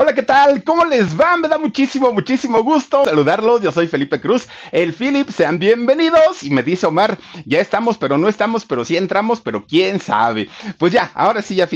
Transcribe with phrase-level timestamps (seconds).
[0.00, 0.62] Hola, ¿qué tal?
[0.62, 1.36] ¿Cómo les va?
[1.36, 3.62] Me da muchísimo, muchísimo gusto saludarlos.
[3.62, 5.28] Yo soy Felipe Cruz, el Philip.
[5.28, 6.44] Sean bienvenidos.
[6.44, 10.48] Y me dice Omar, ya estamos, pero no estamos, pero sí entramos, pero quién sabe.
[10.78, 11.66] Pues ya, ahora sí, ya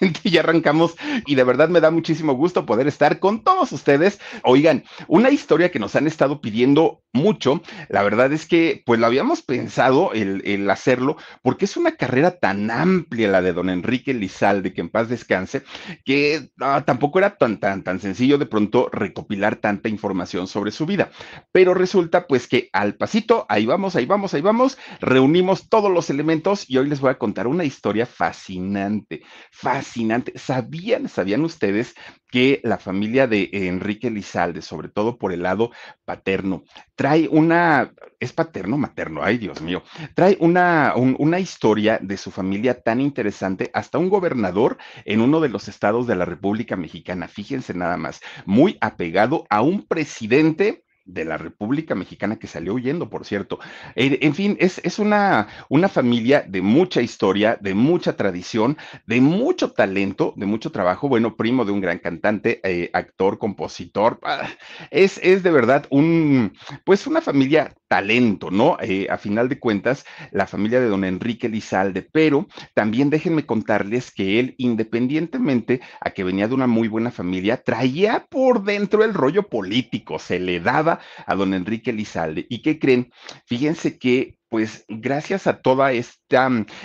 [0.00, 4.18] finalmente ya arrancamos y de verdad me da muchísimo gusto poder estar con todos ustedes.
[4.44, 9.06] Oigan, una historia que nos han estado pidiendo mucho, la verdad es que pues lo
[9.06, 14.72] habíamos pensado el, hacerlo porque es una carrera tan amplia la de don Enrique Lizalde,
[14.72, 15.64] que en paz descanse,
[16.04, 20.86] que ah, tampoco era tan, tan, tan sencillo de pronto recopilar tanta información sobre su
[20.86, 21.10] vida.
[21.50, 26.08] Pero resulta pues que al pasito, ahí vamos, ahí vamos, ahí vamos, reunimos todos los
[26.10, 30.38] elementos y hoy les voy a contar una historia fascinante, fascinante fascinante.
[30.38, 31.94] ¿Sabían, sabían ustedes
[32.30, 35.72] que la familia de Enrique Lizalde, sobre todo por el lado
[36.04, 36.62] paterno,
[36.94, 39.82] trae una, es paterno, materno, ay Dios mío,
[40.14, 45.48] trae una, una historia de su familia tan interesante, hasta un gobernador en uno de
[45.48, 51.24] los estados de la República Mexicana, fíjense nada más, muy apegado a un presidente de
[51.24, 53.58] la República Mexicana que salió huyendo, por cierto.
[53.94, 58.76] En fin, es, es una, una, familia de mucha historia, de mucha tradición,
[59.06, 61.08] de mucho talento, de mucho trabajo.
[61.08, 64.18] Bueno, primo de un gran cantante, eh, actor, compositor.
[64.22, 64.48] Ah,
[64.90, 66.52] es, es de verdad un,
[66.84, 68.76] pues una familia talento, ¿no?
[68.80, 74.12] Eh, a final de cuentas, la familia de don Enrique Lizalde, pero también déjenme contarles
[74.12, 79.12] que él, independientemente a que venía de una muy buena familia, traía por dentro el
[79.12, 82.46] rollo político, se le daba a don Enrique Lizalde.
[82.48, 83.12] ¿Y qué creen?
[83.46, 86.19] Fíjense que pues gracias a toda esta,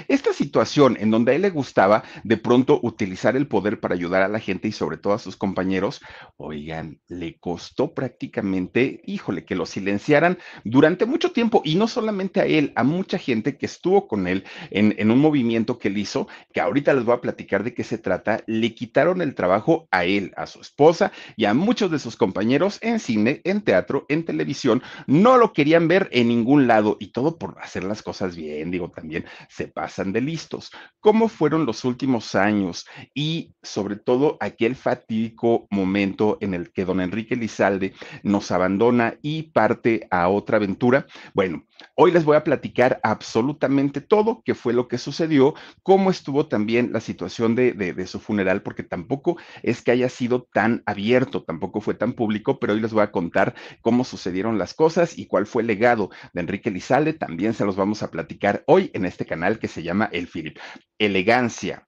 [0.08, 4.24] esta situación en donde a él le gustaba de pronto utilizar el poder para ayudar
[4.24, 6.02] a la gente y sobre todo a sus compañeros,
[6.38, 11.62] oigan, le costó prácticamente, híjole, que lo silenciaran durante mucho tiempo.
[11.64, 15.20] Y no solamente a él, a mucha gente que estuvo con él en, en un
[15.20, 18.74] movimiento que él hizo, que ahorita les voy a platicar de qué se trata, le
[18.74, 23.00] quitaron el trabajo a él, a su esposa y a muchos de sus compañeros en
[23.00, 27.58] cine, en teatro, en televisión, no lo querían ver en ningún lado y todo por
[27.60, 30.72] hacer las cosas bien, digo, también se pasan de listos.
[31.00, 37.02] ¿Cómo fueron los últimos años y sobre todo aquel fatídico momento en el que don
[37.02, 41.06] Enrique Lizalde nos abandona y parte a otra aventura?
[41.34, 41.66] Bueno,
[41.96, 45.54] hoy les voy a platicar absolutamente todo, qué fue lo que sucedió,
[45.84, 50.48] cómo estuvo también la situación de, de su funeral, porque tampoco es que haya sido
[50.54, 54.74] tan abierto, tampoco fue tan público, pero hoy les voy a contar cómo sucedieron las
[54.74, 57.14] cosas y cuál fue el legado de Enrique Lizalde.
[57.14, 60.58] También se los vamos a platicar hoy en este canal que se llama El Philip.
[60.98, 61.88] Elegancia,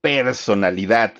[0.00, 1.14] personalidad,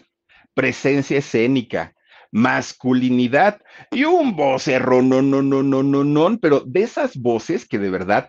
[0.54, 1.94] presencia escénica,
[2.32, 3.60] masculinidad
[3.90, 7.90] y un vocerro, no, no, no, no, no, no, pero de esas voces que de
[7.90, 8.28] verdad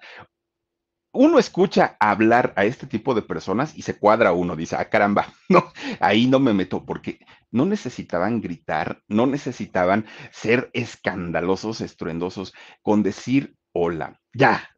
[1.16, 5.34] uno escucha hablar a este tipo de personas y se cuadra uno, dice, ah, caramba,
[5.50, 7.20] no, ahí no me meto, porque
[7.52, 14.22] no necesitaban gritar, no necesitaban ser escandalosos, estruendosos, con decir hola.
[14.34, 14.69] Ya,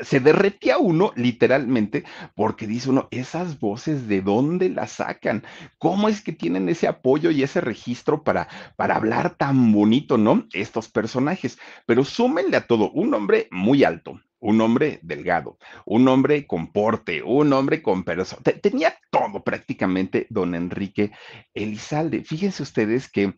[0.00, 5.44] se derretía uno literalmente porque dice uno, esas voces de dónde las sacan,
[5.78, 10.46] cómo es que tienen ese apoyo y ese registro para, para hablar tan bonito, ¿no?
[10.52, 11.56] Estos personajes.
[11.86, 17.22] Pero súmenle a todo, un hombre muy alto, un hombre delgado, un hombre con porte,
[17.22, 18.42] un hombre con persona.
[18.42, 21.12] Tenía todo prácticamente don Enrique
[21.54, 22.24] Elizalde.
[22.24, 23.34] Fíjense ustedes que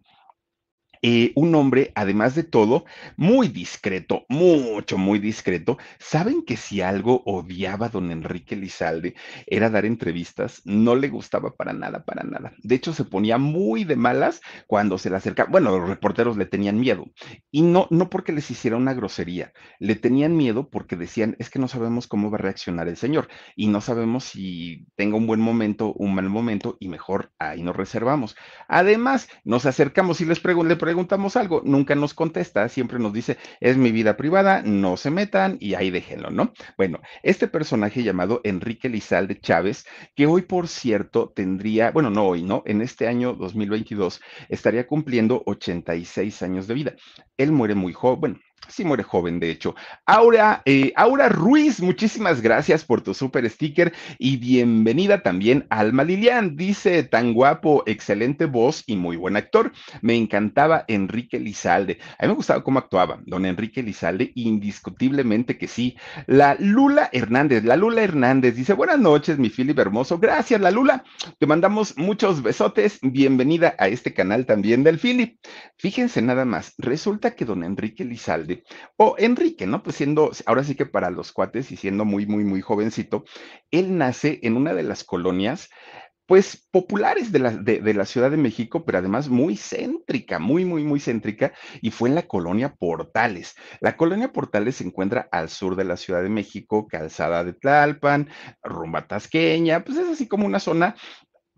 [1.02, 2.84] eh, un hombre, además de todo,
[3.16, 5.78] muy discreto, mucho, muy discreto.
[5.98, 9.14] ¿Saben que si algo odiaba a don Enrique Lizalde
[9.46, 10.62] era dar entrevistas?
[10.64, 12.52] No le gustaba para nada, para nada.
[12.62, 15.50] De hecho, se ponía muy de malas cuando se le acercaba.
[15.50, 17.06] Bueno, los reporteros le tenían miedo.
[17.50, 21.58] Y no, no porque les hiciera una grosería, le tenían miedo porque decían, es que
[21.58, 25.40] no sabemos cómo va a reaccionar el señor y no sabemos si tenga un buen
[25.40, 28.36] momento, un mal momento y mejor ahí nos reservamos.
[28.68, 33.76] Además, nos acercamos y les pregunto, preguntamos algo, nunca nos contesta, siempre nos dice, es
[33.76, 36.54] mi vida privada, no se metan y ahí déjenlo, ¿no?
[36.78, 39.84] Bueno, este personaje llamado Enrique Lizalde Chávez,
[40.16, 42.62] que hoy, por cierto, tendría, bueno, no hoy, ¿no?
[42.64, 46.94] En este año 2022 estaría cumpliendo 86 años de vida.
[47.36, 49.74] Él muere muy joven, Sí muere joven, de hecho.
[50.04, 56.56] Aura, eh, Aura Ruiz, muchísimas gracias por tu super sticker y bienvenida también Alma Lilian.
[56.56, 59.72] Dice, tan guapo, excelente voz y muy buen actor.
[60.02, 61.98] Me encantaba Enrique Lizalde.
[62.18, 65.96] A mí me gustaba cómo actuaba don Enrique Lizalde, indiscutiblemente que sí.
[66.26, 70.18] La Lula Hernández, la Lula Hernández dice, buenas noches, mi Philip hermoso.
[70.18, 71.04] Gracias, la Lula.
[71.38, 72.98] Te mandamos muchos besotes.
[73.02, 75.38] Bienvenida a este canal también del Philip.
[75.76, 78.47] Fíjense nada más, resulta que don Enrique Lizalde
[78.96, 79.82] o Enrique, ¿no?
[79.82, 83.24] Pues siendo, ahora sí que para los cuates y siendo muy, muy, muy jovencito,
[83.70, 85.68] él nace en una de las colonias
[86.28, 90.84] pues populares de la, de, la Ciudad de México, pero además muy céntrica, muy, muy,
[90.84, 93.54] muy céntrica, y fue en la colonia Portales.
[93.80, 98.28] La colonia Portales se encuentra al sur de la Ciudad de México, calzada de Tlalpan,
[98.62, 100.96] rumba tasqueña, pues es así como una zona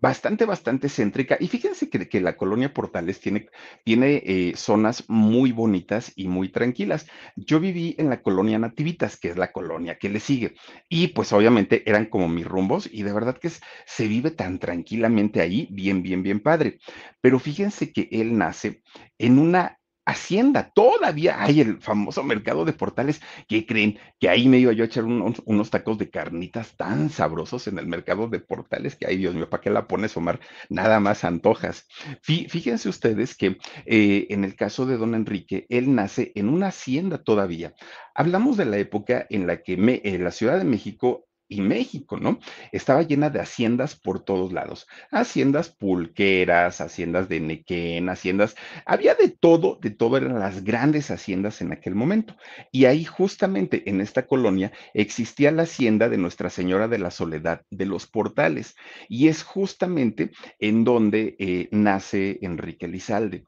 [0.01, 1.37] bastante, bastante céntrica.
[1.39, 3.47] Y fíjense que, que la colonia Portales tiene,
[3.85, 7.07] tiene eh, zonas muy bonitas y muy tranquilas.
[7.35, 10.55] Yo viví en la colonia Nativitas, que es la colonia que le sigue.
[10.89, 13.51] Y pues obviamente eran como mis rumbos y de verdad que
[13.85, 16.79] se vive tan tranquilamente ahí, bien, bien, bien padre.
[17.21, 18.81] Pero fíjense que él nace
[19.19, 19.77] en una
[20.11, 23.21] Hacienda, todavía hay el famoso mercado de portales.
[23.47, 23.99] ¿Qué creen?
[24.19, 27.87] Que ahí me iba yo a echar unos, tacos de carnitas tan sabrosos en el
[27.87, 30.39] mercado de portales que, ay Dios mío, ¿para qué la pones, Omar?
[30.69, 31.87] Nada más antojas.
[32.21, 37.23] Fíjense ustedes que eh, en el caso de don Enrique, él nace en una hacienda
[37.23, 37.73] todavía.
[38.13, 42.17] Hablamos de la época en la que me, en la Ciudad de México y México,
[42.17, 42.39] ¿no?
[42.71, 44.87] Estaba llena de haciendas por todos lados.
[45.11, 48.55] Haciendas pulqueras, haciendas de Nequén, haciendas,
[48.85, 52.37] había de todo, de todo, eran las grandes haciendas en aquel momento.
[52.71, 57.63] Y ahí justamente en esta colonia existía la hacienda de Nuestra Señora de la Soledad
[57.69, 58.75] de los Portales.
[59.09, 63.45] Y es justamente en donde eh, nace Enrique Lizalde.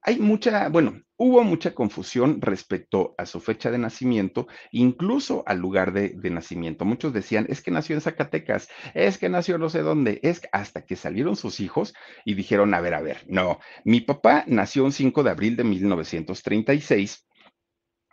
[0.00, 5.92] Hay mucha, bueno, hubo mucha confusión respecto a su fecha de nacimiento, incluso al lugar
[5.92, 6.84] de, nacimiento.
[6.84, 10.84] Muchos decían, es que nació en Zacatecas, es que nació no sé dónde, es hasta
[10.84, 14.90] que salieron sus hijos y dijeron, a ver, a ver, no, mi papá nació un
[14.90, 17.28] 5 de abril de 1936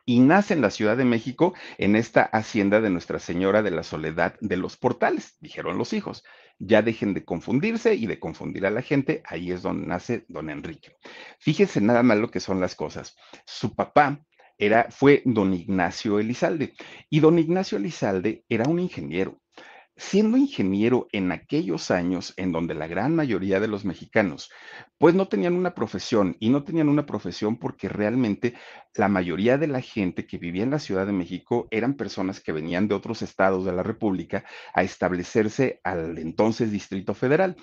[0.06, 3.82] y nace en la Ciudad de México en esta hacienda de Nuestra Señora de la
[3.82, 6.24] Soledad de los Portales, dijeron los hijos.
[6.60, 10.50] Ya dejen de confundirse y de confundir a la gente, ahí es donde nace don
[10.50, 10.92] Enrique.
[11.40, 13.16] Fíjense nada más lo que son las cosas.
[13.46, 14.26] Su papá
[14.58, 16.74] era, fue don Ignacio Elizalde
[17.10, 19.39] y don Ignacio Elizalde era un ingeniero
[20.00, 24.50] siendo ingeniero en aquellos años en donde la gran mayoría de los mexicanos
[24.98, 28.54] pues no tenían una profesión y no tenían una profesión porque realmente
[28.96, 32.52] la mayoría de la gente que vivía en la Ciudad de México eran personas que
[32.52, 34.44] venían de otros estados de la República
[34.74, 37.56] a establecerse al entonces Distrito Federal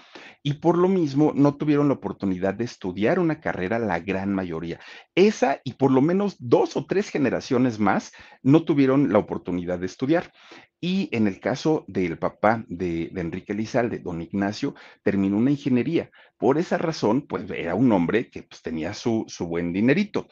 [0.42, 4.80] y por lo mismo no tuvieron la oportunidad de estudiar una carrera la gran mayoría.
[5.14, 8.12] Esa y por lo menos dos o tres generaciones más
[8.42, 10.32] no tuvieron la oportunidad de estudiar.
[10.80, 16.10] Y en el caso del papá de, Enrique Lizalde, don Ignacio, terminó una ingeniería.
[16.36, 20.28] Por esa razón, pues era un hombre que pues, tenía su, su buen dinerito.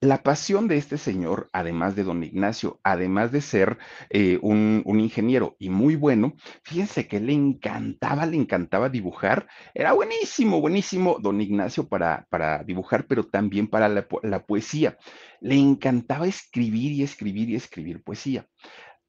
[0.00, 3.78] La pasión de este señor, además de don Ignacio, además de ser
[4.10, 9.48] eh, un, un, ingeniero y muy bueno, fíjense que le encantaba, le encantaba dibujar.
[9.74, 14.96] Era buenísimo, buenísimo don Ignacio para, para dibujar, pero también para la poesía.
[15.40, 18.46] Le encantaba escribir y escribir y escribir poesía.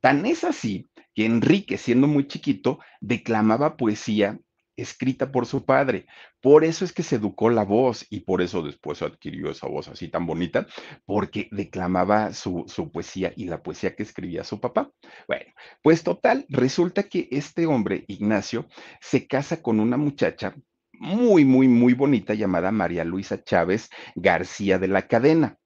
[0.01, 4.39] Tan es así que Enrique, siendo muy chiquito, declamaba poesía
[4.81, 6.05] escrita por su padre.
[6.41, 9.89] Por eso es que se educó la voz y por eso después adquirió esa voz
[9.89, 10.67] así tan bonita,
[11.05, 14.91] porque declamaba su, su, poesía y la poesía que escribía su papá.
[15.27, 15.51] Bueno,
[15.81, 18.67] pues total, resulta que este hombre, Ignacio,
[19.01, 20.55] se casa con una muchacha
[20.93, 25.57] muy, muy, muy bonita llamada María Luisa Chávez García de la Cadena.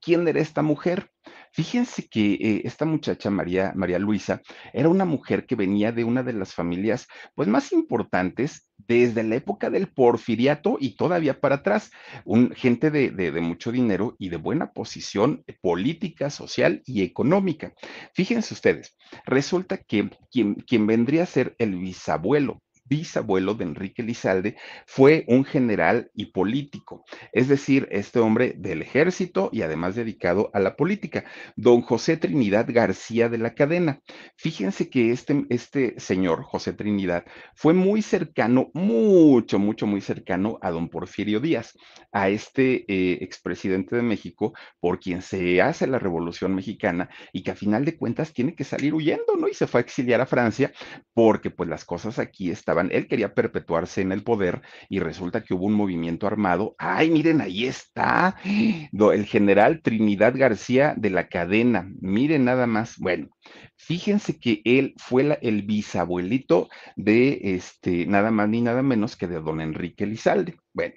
[0.00, 1.10] ¿Quién era esta mujer?
[1.52, 4.40] Fíjense que eh, esta muchacha, María, María Luisa,
[4.72, 9.36] era una mujer que venía de una de las familias pues, más importantes desde la
[9.36, 11.90] época del porfiriato y todavía para atrás,
[12.24, 17.74] un, gente de, de, de, mucho dinero y de buena posición política, social y económica.
[18.14, 24.56] Fíjense ustedes, resulta que quien, quien vendría a ser el bisabuelo bisabuelo de Enrique Lizalde,
[24.86, 30.60] fue un general y político, es decir, este hombre del ejército y además dedicado a
[30.60, 31.24] la política,
[31.56, 34.00] don José Trinidad García de la Cadena.
[34.36, 40.70] Fíjense que este, este señor, José Trinidad, fue muy cercano, mucho, mucho, muy cercano a
[40.70, 41.72] don Porfirio Díaz,
[42.12, 47.52] a este eh, expresidente de México, por quien se hace la Revolución Mexicana y que
[47.52, 49.48] a final de cuentas tiene que salir huyendo, ¿no?
[49.48, 50.72] Y se fue a exiliar a Francia
[51.14, 55.54] porque pues las cosas aquí estaban él quería perpetuarse en el poder y resulta que
[55.54, 56.74] hubo un movimiento armado.
[56.78, 61.88] Ay, miren, ahí está el general Trinidad García de la cadena.
[62.00, 62.96] Miren nada más.
[62.98, 63.28] Bueno,
[63.76, 69.40] fíjense que él fue el bisabuelito de este, nada más ni nada menos que de
[69.40, 70.56] don Enrique Lizalde.
[70.72, 70.94] Bueno,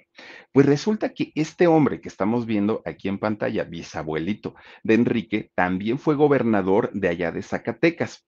[0.52, 5.98] pues resulta que este hombre que estamos viendo aquí en pantalla, bisabuelito de Enrique, también
[5.98, 8.26] fue gobernador de allá de Zacatecas.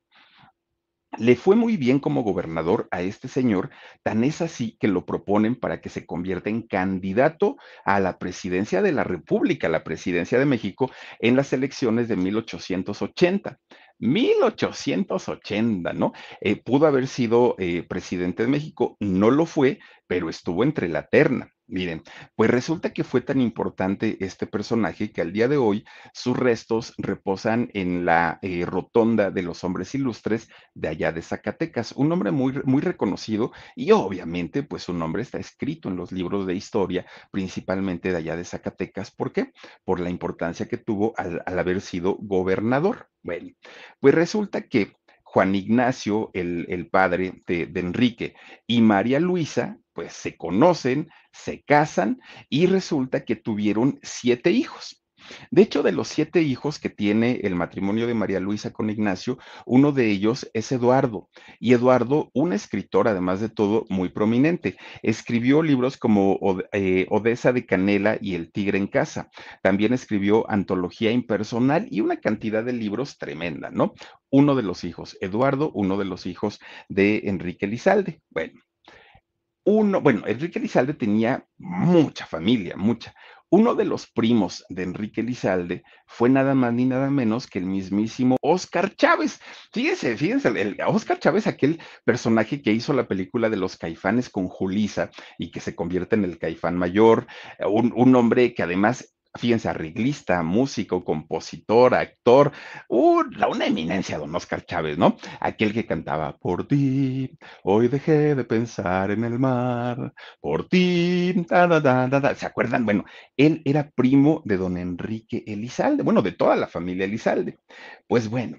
[1.17, 3.71] Le fue muy bien como gobernador a este señor,
[4.03, 8.83] tan es así que lo proponen para que se convierta en candidato a la presidencia
[8.83, 13.59] de la República, la presidencia de México, en las elecciones de 1880.
[13.99, 16.13] 1880, ¿no?
[16.41, 21.09] Eh, pudo haber sido eh, presidente de México, no lo fue, pero estuvo entre la
[21.09, 21.53] terna.
[21.71, 22.03] Miren,
[22.35, 25.85] pues resulta que fue tan importante este personaje que al día de hoy
[26.15, 31.93] sus restos reposan en la eh, rotonda de los hombres ilustres de allá de Zacatecas.
[31.93, 36.47] Un hombre muy, muy reconocido y obviamente pues su nombre está escrito en los libros
[36.47, 39.11] de historia, principalmente de allá de Zacatecas.
[39.11, 39.53] ¿Por qué?
[39.85, 43.11] Por la importancia que tuvo al, haber sido gobernador.
[43.23, 43.51] Bueno,
[44.01, 44.97] pues resulta que
[45.31, 48.35] Juan Ignacio, el, padre de, Enrique,
[48.67, 52.19] y María Luisa, pues se conocen, se casan
[52.49, 54.98] y resulta que tuvieron siete hijos.
[55.51, 59.39] De hecho, de los siete hijos que tiene el matrimonio de María Luisa con Ignacio,
[59.67, 61.29] uno de ellos es Eduardo.
[61.59, 64.77] Y Eduardo, un escritor, además de todo, muy prominente.
[65.03, 66.39] Escribió libros como
[66.73, 69.31] eh, Odessa de Canela y El Tigre en Casa.
[69.63, 73.95] También escribió Antología Impersonal y una cantidad de libros tremenda, ¿no?
[74.31, 78.23] Uno de los hijos, Eduardo, uno de los hijos de Enrique Lizalde.
[78.31, 78.61] Bueno.
[79.65, 83.15] Uno, bueno, Enrique Lizalde tenía mucha familia, mucha.
[83.51, 87.65] Uno de los primos de Enrique Lizalde fue nada más ni nada menos que el
[87.65, 89.41] mismísimo Oscar Chávez.
[89.73, 94.49] Fíjense, fíjense, el Oscar Chávez, aquel personaje que hizo la película de los caifanes con
[94.49, 97.27] Julisa y que se convierte en el caifán mayor,
[97.67, 102.53] un, un hombre que además fíjense, arreglista, músico, compositor, actor,
[102.89, 105.17] uh, una eminencia, don Oscar Chávez, ¿no?
[105.41, 107.31] Aquel que cantaba, por ti,
[107.63, 111.35] hoy dejé de pensar en el mar, por ti,
[112.37, 112.85] ¿se acuerdan?
[112.85, 113.05] Bueno,
[113.37, 117.59] él era primo de don Enrique Elizalde, bueno, de toda la familia Elizalde.
[118.07, 118.59] Pues bueno,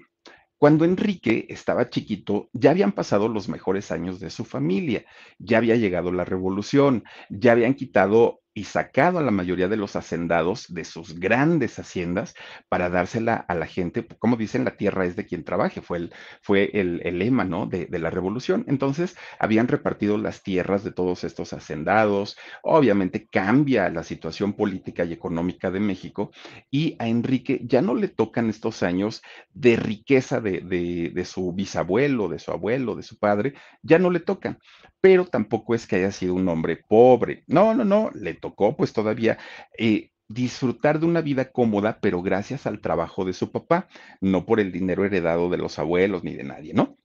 [0.60, 5.06] cuando Enrique estaba chiquito, ya habían pasado los mejores años de su familia,
[5.38, 9.96] ya había llegado la revolución, ya habían quitado y sacado a la mayoría de los
[9.96, 12.34] hacendados de sus grandes haciendas
[12.68, 16.14] para dársela a la gente, como dicen, la tierra es de quien trabaje, fue el,
[16.42, 17.66] fue el, lema, ¿no?
[17.66, 18.64] De, de, la revolución.
[18.66, 25.12] Entonces, habían repartido las tierras de todos estos hacendados, obviamente cambia la situación política y
[25.12, 26.32] económica de México
[26.70, 31.52] y a Enrique ya no le tocan estos años de riqueza de, de, de su
[31.52, 34.58] bisabuelo, de su abuelo, de su padre, ya no le tocan,
[35.00, 38.92] pero tampoco es que haya sido un hombre pobre, no, no, no, le tocó pues
[38.92, 39.38] todavía
[39.78, 43.88] eh, disfrutar de una vida cómoda, pero gracias al trabajo de su papá,
[44.20, 46.96] no por el dinero heredado de los abuelos ni de nadie, ¿no?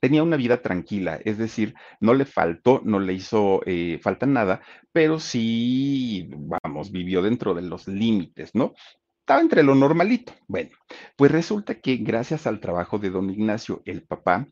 [0.00, 4.62] Tenía una vida tranquila, es decir, no le faltó, no le hizo eh, falta nada,
[4.92, 8.74] pero sí, vamos, vivió dentro de los límites, ¿no?
[9.20, 10.32] Estaba entre lo normalito.
[10.46, 10.70] Bueno,
[11.16, 14.46] pues resulta que gracias al trabajo de don Ignacio, el papá,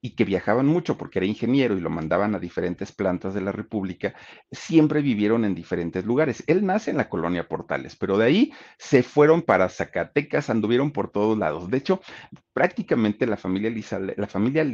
[0.00, 3.52] y que viajaban mucho porque era ingeniero y lo mandaban a diferentes plantas de la
[3.52, 4.14] República,
[4.50, 6.44] siempre vivieron en diferentes lugares.
[6.46, 11.10] Él nace en la colonia Portales, pero de ahí se fueron para Zacatecas, anduvieron por
[11.10, 11.70] todos lados.
[11.70, 12.00] De hecho,
[12.52, 14.64] prácticamente la familia Lizalde, la familia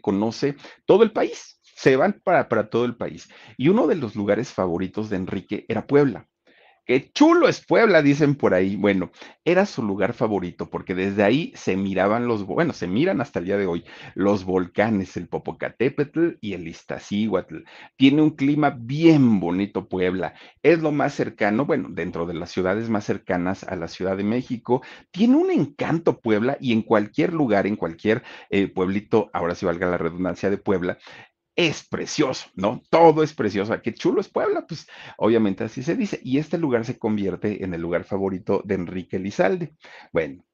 [0.00, 3.28] conoce todo el país, se van para, para todo el país.
[3.56, 6.28] Y uno de los lugares favoritos de Enrique era Puebla.
[6.92, 8.76] Qué chulo es Puebla, dicen por ahí.
[8.76, 9.12] Bueno,
[9.46, 13.46] era su lugar favorito porque desde ahí se miraban los, bueno, se miran hasta el
[13.46, 13.82] día de hoy
[14.14, 17.60] los volcanes, el Popocatépetl y el Iztaccíhuatl.
[17.96, 20.34] Tiene un clima bien bonito Puebla.
[20.62, 24.24] Es lo más cercano, bueno, dentro de las ciudades más cercanas a la Ciudad de
[24.24, 24.82] México.
[25.12, 29.86] Tiene un encanto Puebla y en cualquier lugar, en cualquier eh, pueblito, ahora sí valga
[29.86, 30.98] la redundancia de Puebla,
[31.56, 32.82] es precioso, ¿no?
[32.90, 33.80] Todo es precioso.
[33.82, 34.86] Qué chulo es Puebla, pues
[35.18, 36.20] obviamente así se dice.
[36.22, 39.74] Y este lugar se convierte en el lugar favorito de Enrique Lizalde.
[40.12, 40.44] Bueno,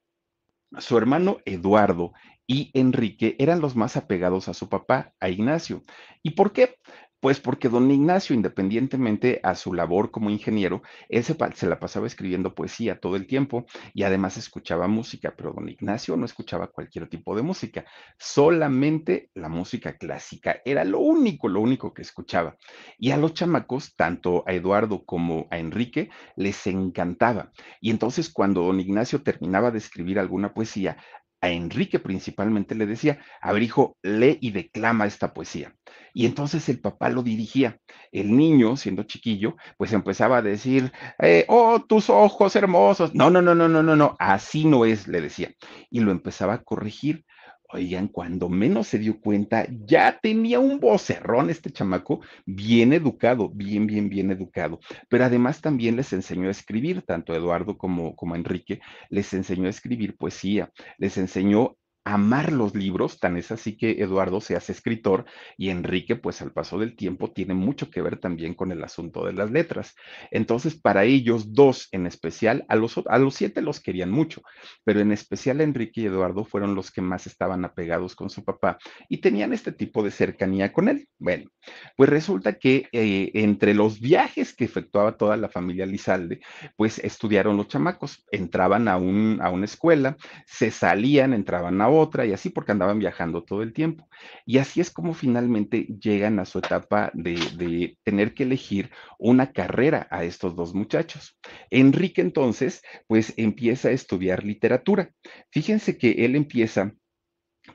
[0.79, 2.13] su hermano Eduardo
[2.47, 5.83] y Enrique eran los más apegados a su papá, a Ignacio.
[6.23, 6.77] ¿Y por qué?
[7.21, 12.55] Pues porque don Ignacio, independientemente a su labor como ingeniero, él se, la pasaba escribiendo
[12.55, 17.35] poesía todo el tiempo y además escuchaba música, pero don Ignacio no escuchaba cualquier tipo
[17.35, 17.85] de música,
[18.19, 22.57] solamente la música clásica, era lo único, lo único que escuchaba.
[22.99, 27.51] Y a los chamacos, tanto a Eduardo como a Enrique, les encantaba.
[27.81, 30.97] Y entonces cuando don Ignacio terminaba de escribir alguna poesía,
[31.41, 35.75] a Enrique principalmente le decía, a ver hijo, lee y declama esta poesía.
[36.13, 37.79] Y entonces el papá lo dirigía.
[38.11, 43.15] El niño, siendo chiquillo, pues empezaba a decir, eh, oh, tus ojos hermosos.
[43.15, 45.51] No, no, no, no, no, no, no, así no es, le decía.
[45.91, 47.25] Y lo empezaba a corregir.
[47.71, 53.87] Oigan, cuando menos se dio cuenta, ya tenía un vocerrón este chamaco, bien educado, bien,
[53.87, 54.81] bien, bien educado.
[55.11, 59.71] Pero además también les enseñó a escribir, tanto Eduardo como, como Enrique, les enseñó a
[59.71, 61.77] escribir poesía, les enseñó
[62.09, 65.27] amar los libros, tan es así que Eduardo se hace escritor
[65.59, 69.27] y Enrique, pues al paso del tiempo, tiene mucho que ver también con el asunto
[69.27, 69.95] de las letras.
[70.31, 74.43] Entonces, para ellos dos en especial, a los, a los siete los querían mucho,
[74.85, 78.79] pero en especial Enrique y Eduardo fueron los que más estaban apegados con su papá
[79.11, 81.09] y tenían este tipo de cercanía con él.
[81.19, 81.51] Bueno,
[81.97, 86.41] pues resulta que eh, entre los viajes que efectuaba toda la familia Lizalde,
[86.77, 91.98] pues estudiaron los chamacos, entraban a, un, a una escuela, se salían, entraban a otra
[92.27, 94.09] y así porque andaban viajando todo el tiempo.
[94.47, 99.53] Y así es como finalmente llegan a su etapa de, de tener que elegir una
[99.53, 101.39] carrera a estos dos muchachos.
[101.71, 105.11] Enrique entonces, pues empieza a estudiar literatura.
[105.51, 106.95] Fíjense que él empieza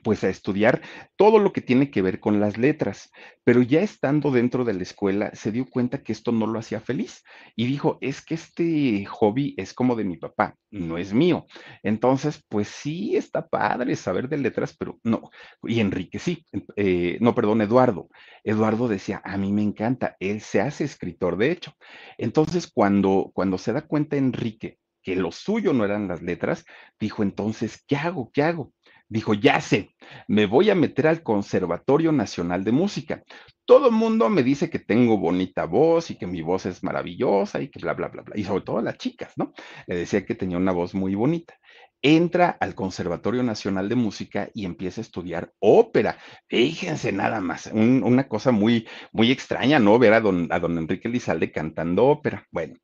[0.04, 0.82] pues a estudiar
[1.16, 3.10] todo lo que tiene que ver con las letras,
[3.42, 6.80] pero ya estando dentro de la escuela se dio cuenta que esto no lo hacía
[6.80, 7.24] feliz
[7.56, 11.46] y dijo, es que este hobby es como de mi papá, no es mío.
[11.82, 15.30] Entonces, pues sí, está padre saber de letras, pero no.
[15.64, 16.44] Y Enrique sí,
[16.76, 18.08] eh, no, perdón, Eduardo.
[18.44, 21.72] Eduardo decía, a mí me encanta, él se hace escritor, de hecho.
[22.18, 26.64] Entonces, cuando, cuando se da cuenta Enrique que lo suyo no eran las letras,
[26.98, 28.30] dijo entonces, ¿qué hago?
[28.32, 28.72] ¿Qué hago?
[29.08, 29.94] Dijo, ya sé,
[30.28, 33.22] me voy a meter al Conservatorio Nacional de Música.
[33.66, 37.60] Todo el mundo me dice que tengo bonita voz y que mi voz es maravillosa
[37.60, 38.38] y que bla, bla, bla, bla.
[38.38, 39.52] Y sobre todo las chicas, ¿no?
[39.86, 41.54] Le decía que tenía una voz muy bonita.
[42.02, 46.18] Entra al Conservatorio Nacional de Música y empieza a estudiar ópera.
[46.48, 49.98] Fíjense nada más, una cosa muy, muy extraña, ¿no?
[49.98, 52.46] Ver a don, a don Enrique Lizalde cantando ópera.
[52.50, 52.74] Bueno,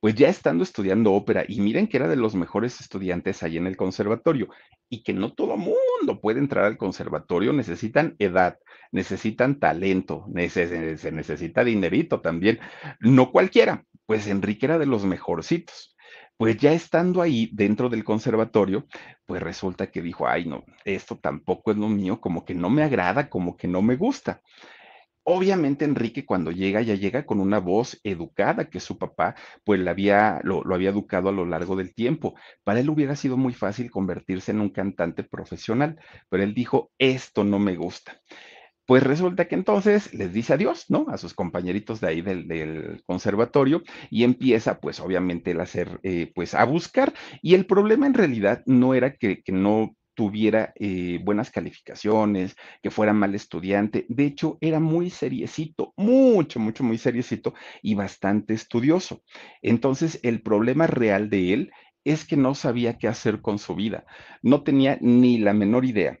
[0.00, 3.66] pues ya estando estudiando ópera, y miren que era de los mejores estudiantes ahí en
[3.66, 4.48] el conservatorio,
[4.88, 8.58] y que no todo mundo puede entrar al conservatorio, necesitan edad,
[8.92, 12.60] necesitan talento, se necesita dinerito también,
[13.00, 15.92] no cualquiera, pues Enrique era de los mejorcitos.
[16.38, 18.86] Pues ya estando ahí dentro del conservatorio,
[19.24, 22.82] pues resulta que dijo, ay no, esto tampoco es lo mío, como que no me
[22.82, 24.42] agrada, como que no me gusta.
[25.28, 29.90] Obviamente Enrique cuando llega ya llega con una voz educada que su papá pues lo
[29.90, 32.36] había, lo, había educado a lo largo del tiempo.
[32.62, 37.42] Para él hubiera sido muy fácil convertirse en un cantante profesional, pero él dijo, esto
[37.42, 38.22] no me gusta.
[38.86, 41.06] Pues resulta que entonces les dice adiós, ¿no?
[41.08, 46.54] A sus compañeritos de ahí del, conservatorio y empieza, pues obviamente, el hacer, eh, pues
[46.54, 47.12] a buscar.
[47.42, 53.12] Y el problema en realidad no era que no tuviera eh, buenas calificaciones, que fuera
[53.12, 54.06] mal estudiante.
[54.08, 59.22] De hecho, era muy seriecito, mucho, mucho, muy seriecito y bastante estudioso.
[59.62, 61.72] Entonces, el problema real de él
[62.04, 64.06] es que no sabía qué hacer con su vida.
[64.42, 66.18] No tenía ni la menor idea.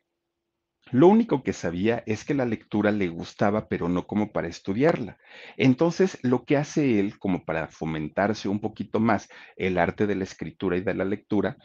[0.92, 5.18] Lo único que sabía es que la lectura le gustaba, pero no como para estudiarla.
[5.56, 10.24] Entonces, lo que hace él, como para fomentarse un poquito más el arte de la
[10.24, 11.56] escritura y de la lectura,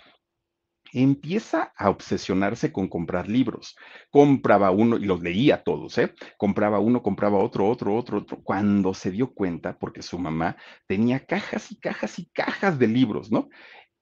[0.93, 3.75] empieza a obsesionarse con comprar libros.
[4.09, 6.13] Compraba uno y los leía todos, ¿eh?
[6.37, 8.41] Compraba uno, compraba otro, otro, otro, otro.
[8.43, 13.31] Cuando se dio cuenta, porque su mamá tenía cajas y cajas y cajas de libros,
[13.31, 13.49] ¿no?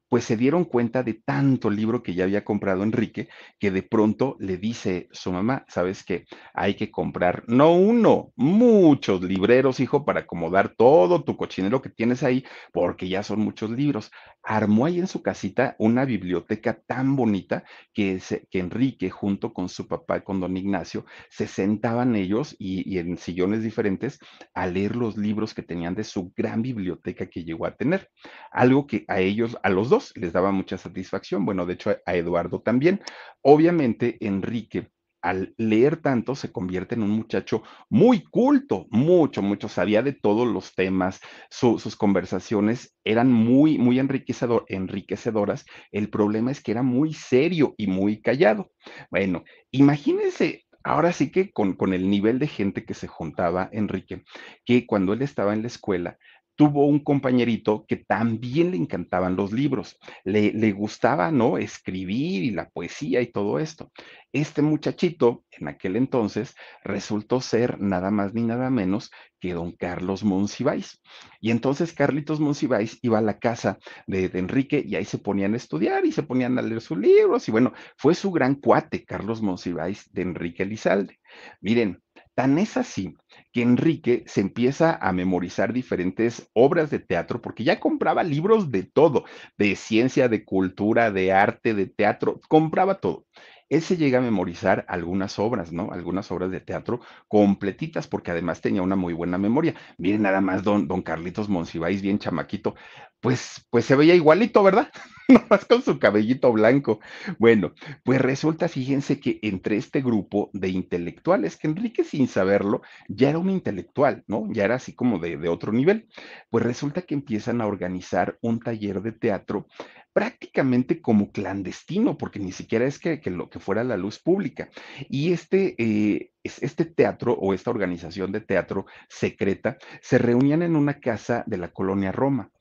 [0.09, 4.35] Pues se dieron cuenta de tanto libro que ya había comprado Enrique, que de pronto
[4.39, 6.25] le dice su mamá, ¿sabes qué?
[6.53, 12.23] Hay que comprar, no uno, muchos libreros, hijo, para acomodar todo tu cochinero que tienes
[12.23, 12.43] ahí,
[12.73, 14.11] porque ya son muchos libros.
[14.41, 18.19] Armó ahí en su casita una biblioteca tan bonita que,
[18.49, 23.17] que Enrique, junto con su papá, con don Ignacio, se sentaban ellos y, y en
[23.17, 24.19] sillones diferentes
[24.55, 28.09] a leer los libros que tenían de su gran biblioteca que llegó a tener.
[28.51, 31.45] Algo que a ellos, a los dos, les daba mucha satisfacción.
[31.45, 33.01] Bueno, de hecho a Eduardo también.
[33.41, 34.89] Obviamente, Enrique
[35.21, 40.47] al leer tanto se convierte en un muchacho muy culto, mucho, mucho, sabía de todos
[40.47, 45.65] los temas, sus conversaciones eran muy, muy enriquecedor, enriquecedoras.
[45.91, 48.71] El problema es que era muy serio y muy callado.
[49.11, 54.23] Bueno, imagínense ahora sí que con, con, el nivel de gente que se juntaba Enrique,
[54.65, 56.17] que cuando él estaba en la escuela,
[56.59, 61.57] tuvo un compañerito que también le encantaban los libros, le, le, gustaba, ¿no?
[61.57, 63.93] Escribir y la poesía y todo esto.
[64.33, 70.23] Este muchachito, en aquel entonces, resultó ser nada más ni nada menos que don Carlos
[70.25, 71.01] Monsiváis.
[71.39, 75.57] Y entonces Carlitos Monsiváis iba a la casa de, Enrique y ahí se ponían a
[75.57, 77.47] estudiar y se ponían a leer sus libros.
[77.47, 81.19] Y bueno, fue su gran cuate, Carlos Monsiváis, de Enrique Elizalde.
[81.61, 82.01] Miren,
[82.39, 83.17] Tan es así
[83.51, 88.83] que Enrique se empieza a memorizar diferentes obras de teatro porque ya compraba libros de
[88.83, 89.25] todo,
[89.57, 93.25] de ciencia, de cultura, de arte, de teatro, compraba todo.
[93.69, 95.91] Él se llega a memorizar algunas obras, ¿no?
[95.91, 99.75] Algunas obras de teatro completitas porque además tenía una muy buena memoria.
[99.97, 102.75] Miren nada más don, don Carlitos Monsiváis, bien chamaquito,
[103.19, 104.89] pues, pues se veía igualito, ¿verdad?
[105.27, 106.99] nomás con su cabellito blanco.
[107.37, 113.29] Bueno, pues resulta, fíjense que entre este grupo de intelectuales, que Enrique sin saberlo ya
[113.29, 114.47] era un intelectual, ¿no?
[114.51, 116.07] Ya era así como de, de otro nivel,
[116.49, 119.67] pues resulta que empiezan a organizar un taller de teatro
[120.13, 124.69] prácticamente como clandestino, porque ni siquiera es que, que lo que fuera la luz pública.
[125.09, 130.99] Y este, eh, este teatro o esta organización de teatro secreta se reunían en una
[130.99, 132.51] casa de la colonia Roma.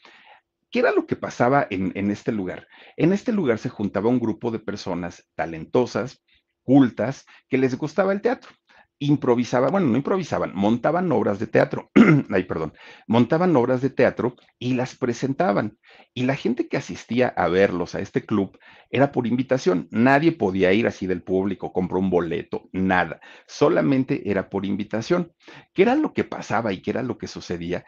[0.70, 2.68] ¿Qué era lo que pasaba en, en este lugar?
[2.96, 6.22] En este lugar se juntaba un grupo de personas talentosas,
[6.62, 8.50] cultas, que les gustaba el teatro
[8.98, 11.90] improvisaban, bueno, no improvisaban, montaban obras de teatro,
[12.30, 12.72] ay, perdón,
[13.06, 15.78] montaban obras de teatro y las presentaban.
[16.14, 18.58] Y la gente que asistía a verlos a este club
[18.90, 19.88] era por invitación.
[19.90, 23.20] Nadie podía ir así del público, compró un boleto, nada.
[23.46, 25.32] Solamente era por invitación.
[25.72, 27.84] ¿Qué era lo que pasaba y qué era lo que sucedía?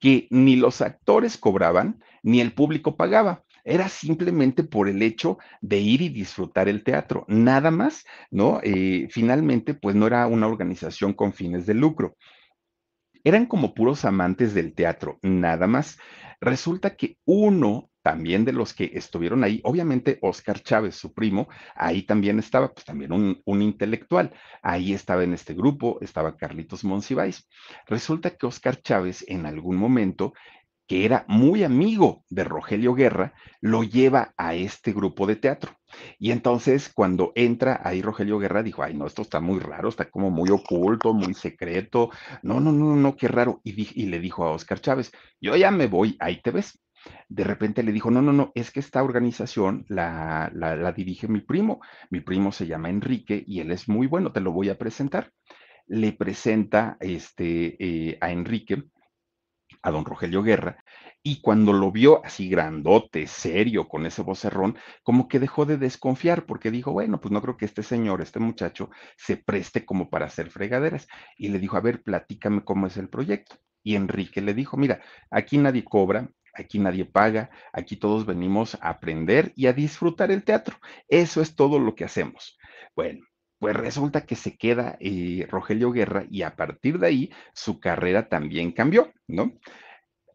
[0.00, 5.78] Que ni los actores cobraban, ni el público pagaba era simplemente por el hecho de
[5.78, 8.60] ir y disfrutar el teatro, nada más, ¿no?
[8.62, 12.16] Eh, finalmente, pues no era una organización con fines de lucro.
[13.24, 15.98] Eran como puros amantes del teatro, nada más.
[16.40, 22.02] Resulta que uno también de los que estuvieron ahí, obviamente Oscar Chávez, su primo, ahí
[22.02, 24.30] también estaba, pues también un, un intelectual.
[24.60, 27.48] Ahí estaba en este grupo, estaba Carlitos Monsiváis.
[27.86, 30.34] Resulta que Oscar Chávez en algún momento
[30.86, 35.72] que era muy amigo de Rogelio Guerra, lo lleva a este grupo de teatro.
[36.18, 40.10] Y entonces cuando entra ahí Rogelio Guerra dijo, ay, no, esto está muy raro, está
[40.10, 42.10] como muy oculto, muy secreto.
[42.42, 43.60] No, no, no, no, qué raro.
[43.64, 46.80] Y, y le dijo a Oscar Chávez, yo ya me voy, ahí te ves.
[47.28, 51.40] De repente le dijo, no, no, no, es que esta organización la, la, dirige mi
[51.40, 51.80] primo.
[52.10, 55.32] Mi primo se llama Enrique y él es muy bueno, te lo voy a presentar.
[55.86, 58.84] Le presenta este, eh, a Enrique
[59.84, 60.78] a don Rogelio Guerra,
[61.22, 66.44] y cuando lo vio así grandote, serio, con ese vocerrón, como que dejó de desconfiar,
[66.44, 70.26] porque dijo, bueno, pues no creo que este señor, este muchacho, se preste como para
[70.26, 71.08] hacer fregaderas.
[71.38, 73.56] Y le dijo, a ver, platícame cómo es el proyecto.
[73.82, 78.90] Y Enrique le dijo, mira, aquí nadie cobra, aquí nadie paga, aquí todos venimos a
[78.90, 80.76] aprender y a disfrutar el teatro.
[81.08, 82.58] Eso es todo lo que hacemos.
[82.94, 83.24] Bueno,
[83.64, 88.28] pues resulta que se queda eh, Rogelio Guerra y a partir de ahí su carrera
[88.28, 89.54] también cambió, ¿no?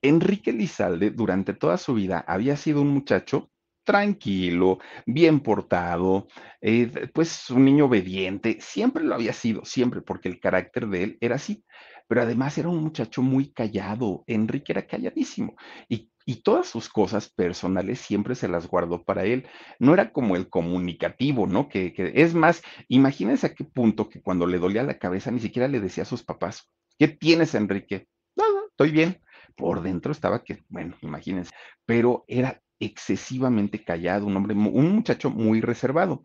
[0.01, 3.51] Enrique Lizalde durante toda su vida había sido un muchacho
[3.83, 6.27] tranquilo, bien portado,
[6.59, 11.17] eh, pues un niño obediente, siempre lo había sido, siempre, porque el carácter de él
[11.21, 11.63] era así,
[12.07, 15.53] pero además era un muchacho muy callado, Enrique era calladísimo
[15.87, 19.47] y y todas sus cosas personales siempre se las guardó para él.
[19.79, 21.67] No era como el comunicativo, ¿no?
[21.69, 25.39] Que, que, es más, imagínense a qué punto que cuando le dolía la cabeza ni
[25.39, 28.07] siquiera le decía a sus papás, ¿qué tienes, Enrique?
[28.35, 29.19] Nada, estoy bien.
[29.55, 31.49] Por dentro estaba que, bueno, imagínense,
[31.87, 36.23] pero era excesivamente callado, un hombre, un muchacho muy reservado.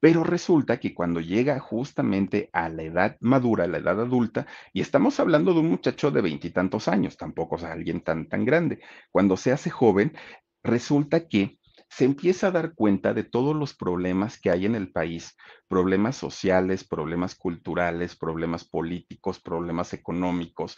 [0.00, 4.80] Pero resulta que cuando llega justamente a la edad madura, a la edad adulta, y
[4.80, 9.36] estamos hablando de un muchacho de veintitantos años, tampoco es alguien tan, tan grande, cuando
[9.36, 10.12] se hace joven,
[10.62, 14.90] resulta que se empieza a dar cuenta de todos los problemas que hay en el
[14.90, 15.36] país,
[15.68, 20.76] problemas sociales, problemas culturales, problemas políticos, problemas económicos,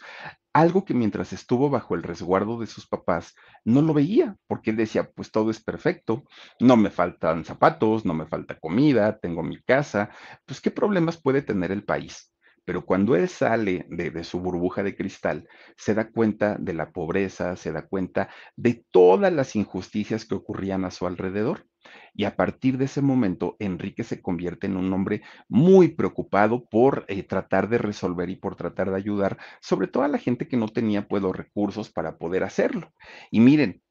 [0.59, 4.77] algo que mientras estuvo bajo el resguardo de sus papás no lo veía, porque él
[4.77, 6.23] decía, pues todo es perfecto,
[6.59, 10.09] no me faltan zapatos, no me falta comida, tengo mi casa,
[10.45, 12.31] pues qué problemas puede tener el país.
[12.69, 17.55] Pero cuando él sale de, su burbuja de cristal, se da cuenta de la pobreza,
[17.55, 21.65] se da cuenta de todas las injusticias que ocurrían a su alrededor.
[22.13, 27.05] Y a partir de ese momento, Enrique se convierte en un hombre muy preocupado por
[27.07, 30.55] eh, tratar de resolver y por tratar de ayudar, sobre todo a la gente que
[30.55, 32.93] no tenía pues, recursos para poder hacerlo.
[33.31, 33.81] Y miren,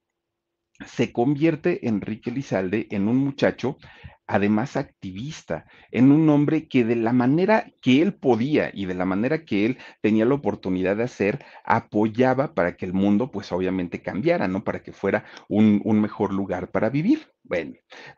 [0.87, 3.79] se convierte Enrique Lizalde en un muchacho
[4.29, 9.07] además activista, en un hombre que de la manera que él podía y de la
[9.07, 14.03] manera que él tenía la oportunidad de hacer, apoyaba para que el mundo pues obviamente
[14.03, 14.65] cambiara, ¿no?
[14.65, 17.33] Para que fuera un, un mejor lugar para vivir.
[17.43, 17.73] Bueno,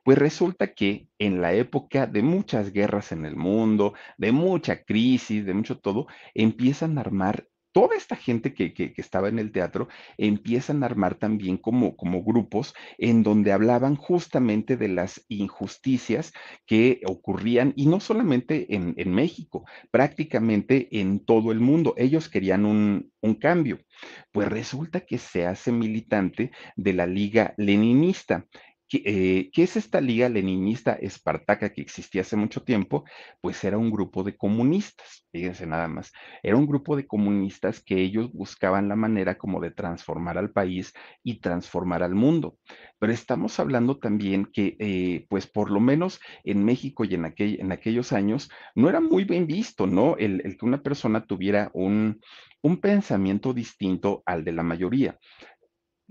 [0.04, 5.46] pues resulta que en la época de muchas guerras en el mundo, de mucha crisis,
[5.46, 9.88] de mucho todo, empiezan a armar toda esta gente que, que, estaba en el teatro
[10.18, 16.32] empiezan a armar también como, como grupos en donde hablaban justamente de las injusticias
[16.66, 21.94] que ocurrían, y no solamente en, en México, prácticamente en todo el mundo.
[21.96, 23.80] Ellos querían un, un cambio.
[24.32, 28.46] Pues resulta que se hace militante de la Liga Leninista
[28.92, 33.04] eh, ¿Qué, es esta liga leninista espartaca que existía hace mucho tiempo?
[33.40, 38.00] Pues era un grupo de comunistas, fíjense nada más, era un grupo de comunistas que
[38.00, 42.58] ellos buscaban la manera como de transformar al país y transformar al mundo.
[42.98, 47.72] Pero estamos hablando también que, eh, pues por lo menos en México y en, en
[47.72, 50.16] aquellos años, no era muy bien visto, ¿no?
[50.16, 52.20] El, que una persona tuviera un,
[52.62, 55.18] un pensamiento distinto al de la mayoría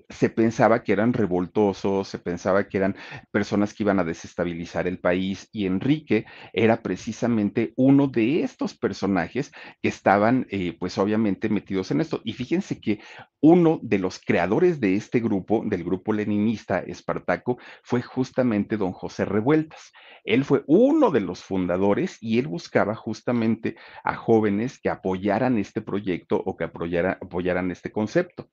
[0.10, 2.96] se pensaba que eran revoltosos, se pensaba que eran
[3.32, 9.52] personas que iban a desestabilizar el país y Enrique era precisamente uno de estos personajes
[9.82, 12.22] que estaban eh, pues obviamente metidos en esto.
[12.24, 13.00] Y fíjense que
[13.42, 19.26] uno de los creadores de este grupo, del grupo leninista Espartaco, fue justamente don José
[19.26, 19.92] Revueltas.
[20.24, 25.82] Él fue uno de los fundadores y él buscaba justamente a jóvenes que apoyaran este
[25.82, 28.50] proyecto o que apoyaran, apoyaran este concepto.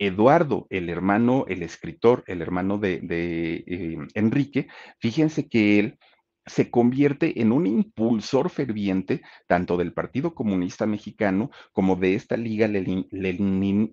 [0.00, 3.00] Eduardo, el hermano, el escritor, el hermano de,
[3.66, 4.66] eh, Enrique,
[4.98, 5.98] fíjense que él
[6.50, 12.66] se convierte en un impulsor ferviente tanto del Partido Comunista Mexicano como de esta liga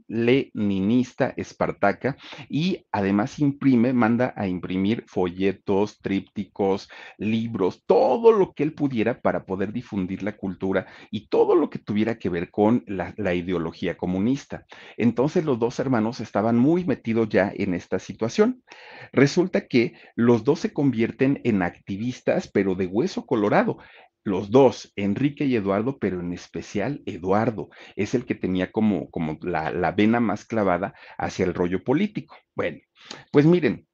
[0.08, 2.18] leninista espartaca
[2.50, 6.90] y además imprime, manda a imprimir folletos, trípticos,
[7.20, 11.78] libros, todo lo que él pudiera para poder difundir la cultura y todo lo que
[11.78, 14.66] tuviera que ver con la, la ideología comunista.
[14.98, 18.64] Entonces los dos hermanos estaban muy metidos ya en esta situación.
[19.12, 23.78] Resulta que los dos se convierten en activistas pero de hueso colorado.
[24.24, 29.40] Los dos, Enrique y Eduardo, pero en especial Eduardo, es el que tenía como, como
[29.42, 32.36] la, vena más clavada hacia el rollo político.
[32.54, 32.80] Bueno,
[33.32, 33.88] pues miren,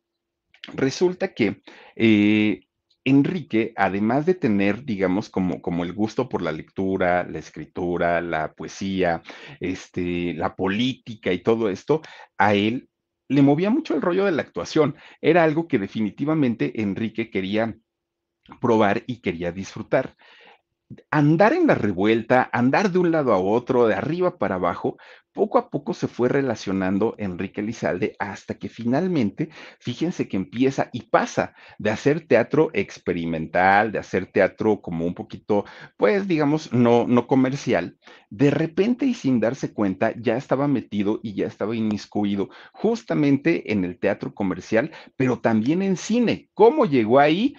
[0.73, 1.61] resulta que
[1.95, 2.61] eh,
[3.05, 8.53] Enrique, además de tener, digamos, como, como, el gusto por la lectura, la escritura, la
[8.53, 9.21] poesía,
[9.59, 12.01] este, la política y todo esto,
[12.37, 12.89] a él
[13.29, 14.95] le movía mucho el rollo de la actuación.
[15.21, 17.75] Era algo que definitivamente Enrique quería
[18.59, 20.15] probar y quería disfrutar.
[21.09, 24.97] Andar en la revuelta, andar de un lado a otro, de arriba para abajo,
[25.33, 31.03] poco a poco se fue relacionando Enrique Lizalde hasta que finalmente, fíjense que empieza y
[31.03, 35.65] pasa de hacer teatro experimental, de hacer teatro como un poquito,
[35.97, 37.97] pues digamos, no, no comercial,
[38.29, 43.83] de repente y sin darse cuenta ya estaba metido y ya estaba inmiscuido justamente en
[43.83, 46.49] el teatro comercial, pero también en cine.
[46.53, 47.55] ¿Cómo llegó ahí?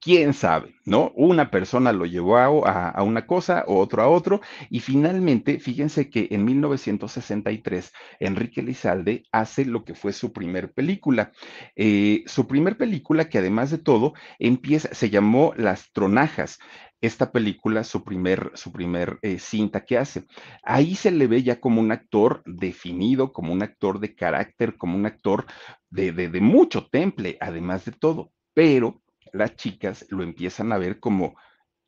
[0.00, 1.12] Quién sabe, ¿no?
[1.16, 6.44] Una persona lo llevó a, una cosa, otro a otro, y finalmente, fíjense que en
[6.44, 11.32] 1963, Enrique Lizalde hace lo que fue su primer película.
[11.76, 16.58] Eh, su primer película, que además de todo, empieza, se llamó Las Tronajas
[17.00, 20.24] esta película, su primer, su primer eh, cinta que hace.
[20.64, 24.96] Ahí se le ve ya como un actor definido, como un actor de carácter, como
[24.96, 25.46] un actor
[25.90, 28.32] de, de mucho temple, además de todo.
[28.52, 29.00] Pero
[29.32, 31.36] las chicas lo empiezan a ver como,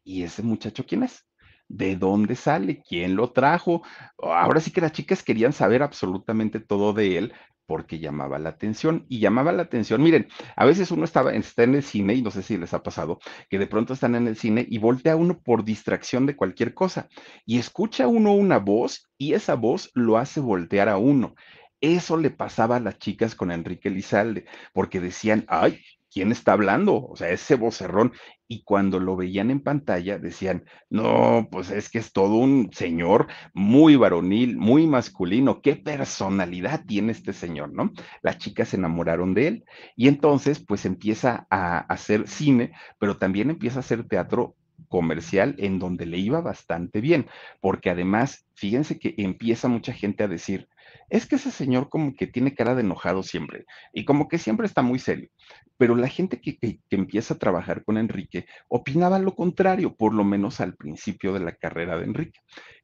[0.05, 1.27] ¿y ese muchacho quién es?
[1.69, 2.83] ¿De dónde sale?
[2.89, 3.83] ¿Quién lo trajo?
[4.19, 7.33] Ahora sí que las chicas querían saber absolutamente todo de él
[7.71, 10.03] porque llamaba la atención y llamaba la atención.
[10.03, 10.27] Miren,
[10.57, 13.21] a veces uno estaba, está en el cine y no sé si les ha pasado
[13.49, 17.09] que de pronto están en el cine y voltea uno por distracción de cualquier cosa
[17.47, 21.37] y escucha uno una voz y esa voz lo hace voltear a uno.
[21.81, 27.07] Eso le pasaba a las chicas con Enrique Lizalde, porque decían, ay, ¿quién está hablando?
[27.07, 28.13] O sea, ese vocerrón.
[28.49, 33.29] Y cuando lo veían en pantalla decían, no, pues es que es todo un señor
[33.55, 35.63] muy varonil, muy masculino.
[35.63, 37.93] ¿Qué personalidad tiene este señor, no?
[38.23, 39.65] Las chicas se enamoraron de él
[39.97, 44.57] y entonces pues empieza a hacer cine, pero también empieza a hacer teatro
[44.89, 47.27] comercial en donde le iba bastante bien,
[47.61, 50.69] porque además, fíjense que empieza mucha gente a decir,
[51.11, 54.67] es que ese señor como que tiene cara de enojado siempre y como que siempre
[54.67, 55.29] está muy serio.
[55.77, 56.59] Pero la gente que,
[56.91, 61.53] empieza a trabajar con Enrique opinaba lo contrario, por lo menos al principio de la
[61.53, 62.41] carrera de Enrique.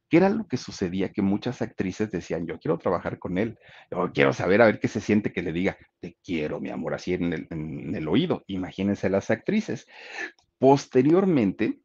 [0.09, 1.11] ¿Qué era lo que sucedía?
[1.11, 3.57] Que muchas actrices decían, yo quiero trabajar con él,
[3.91, 6.93] yo quiero saber a ver qué se siente que le diga, te quiero, mi amor,
[6.93, 8.43] así en el, en el oído.
[8.47, 9.85] Imagínense las actrices.
[10.59, 11.79] Posteriormente,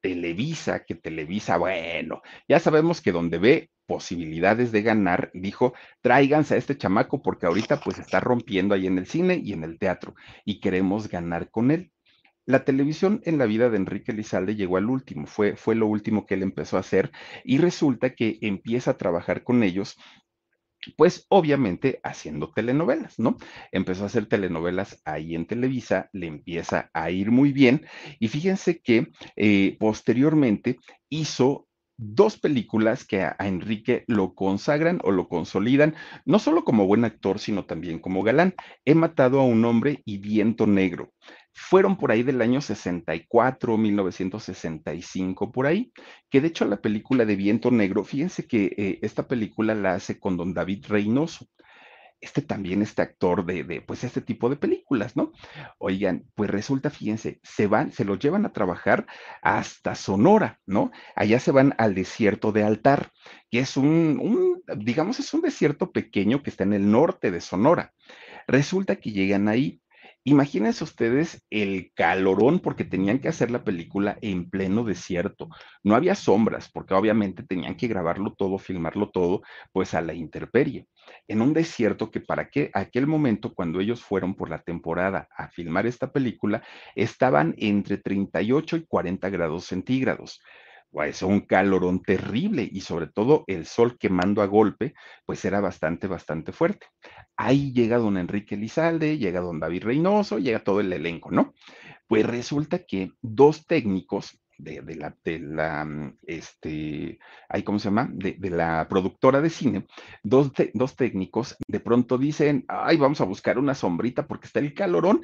[0.00, 6.58] Televisa, que Televisa, bueno, ya sabemos que donde ve posibilidades de ganar, dijo, tráiganse a
[6.58, 10.14] este chamaco porque ahorita pues está rompiendo ahí en el cine y en el teatro
[10.44, 11.90] y queremos ganar con él.
[12.46, 16.24] La televisión en la vida de Enrique Lizalde llegó al último, fue, fue lo último
[16.24, 17.10] que él empezó a hacer
[17.42, 19.96] y resulta que empieza a trabajar con ellos
[20.96, 23.36] pues obviamente haciendo telenovelas, ¿no?
[23.72, 27.86] Empezó a hacer telenovelas ahí en Televisa, le empieza a ir muy bien
[28.20, 30.78] y fíjense que eh, posteriormente
[31.10, 31.66] hizo
[32.00, 37.38] dos películas que a, Enrique lo consagran o lo consolidan, no solo como buen actor,
[37.38, 38.54] sino también como galán.
[38.84, 41.12] He matado a un hombre y viento negro.
[41.52, 45.92] Fueron por ahí del año 64, 1965, por ahí,
[46.30, 50.18] que de hecho la película de Viento Negro, fíjense que eh, esta película la hace
[50.18, 51.46] con don David Reynoso
[52.20, 55.32] este también, este actor de, de, pues, este tipo de películas, ¿no?
[55.78, 59.06] Oigan, pues resulta, fíjense, se van, se los llevan a trabajar
[59.42, 60.90] hasta Sonora, ¿no?
[61.16, 63.12] Allá se van al desierto de Altar,
[63.50, 67.40] que es un, un, digamos, es un desierto pequeño que está en el norte de
[67.40, 67.94] Sonora.
[68.46, 69.80] Resulta que llegan ahí
[70.24, 75.48] Imagínense ustedes el calorón porque tenían que hacer la película en pleno desierto.
[75.82, 79.40] No había sombras porque obviamente tenían que grabarlo todo, filmarlo todo,
[79.72, 80.86] pues a la intemperie.
[81.26, 85.48] En un desierto que para qué, aquel momento cuando ellos fueron por la temporada a
[85.48, 86.62] filmar esta película,
[86.94, 90.42] estaban entre 38 y 40 grados centígrados
[90.90, 96.06] pues un calorón terrible y sobre todo el sol quemando a golpe, pues era bastante,
[96.06, 101.54] bastante fuerte.Í llega don Enrique Lizalde, llega don David Reynoso, llega todo el elenco, ¿no?
[102.08, 107.18] Pues resulta que dos técnicos de, la, de la, mm, este,
[107.48, 108.08] ahí, ¿cómo se llama?
[108.12, 109.86] De, de la productora de cine,
[110.22, 114.74] dos, dos, técnicos de pronto dicen, ay, vamos a buscar una sombrita porque está el
[114.74, 115.22] calorón,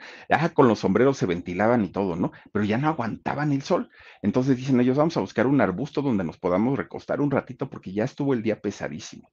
[0.55, 2.33] con los sombreros se ventilaban y todo, ¿no?
[2.53, 3.91] Pero ya no aguantaban el sol.
[4.23, 7.93] Entonces dicen ellos, vamos a buscar un arbusto donde nos podamos recostar un ratito porque
[7.93, 9.31] ya estuvo el día pesadísimo.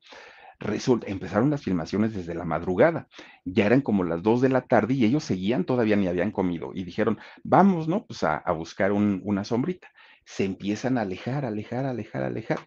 [0.59, 3.07] Resulta, empezaron las filmaciones desde la madrugada,
[3.45, 6.71] ya eran como las dos de la tarde y ellos seguían, todavía ni habían comido
[6.73, 8.05] y dijeron, vamos, ¿no?
[8.05, 9.89] Pues a, buscar un, una sombrita.
[10.25, 12.59] Se empiezan a alejar, alejar, alejar, alejar.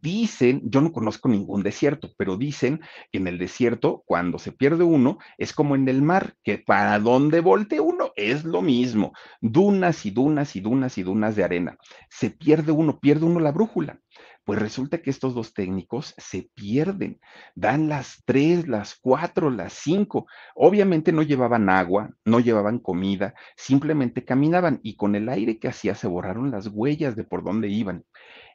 [0.00, 4.84] Dicen, yo no conozco ningún desierto, pero dicen que en el desierto, cuando se pierde
[4.84, 9.12] uno, es como en el mar, que para donde volte uno es lo mismo.
[9.40, 11.78] Dunas y dunas y dunas y dunas de arena.
[12.10, 14.00] Se pierde uno, pierde uno la brújula.
[14.48, 17.20] Pues resulta que estos dos técnicos se pierden,
[17.54, 20.26] dan las tres, las cuatro, las cinco.
[20.54, 25.94] Obviamente no llevaban agua, no llevaban comida, simplemente caminaban y con el aire que hacía
[25.94, 28.06] se borraron las huellas de por dónde iban.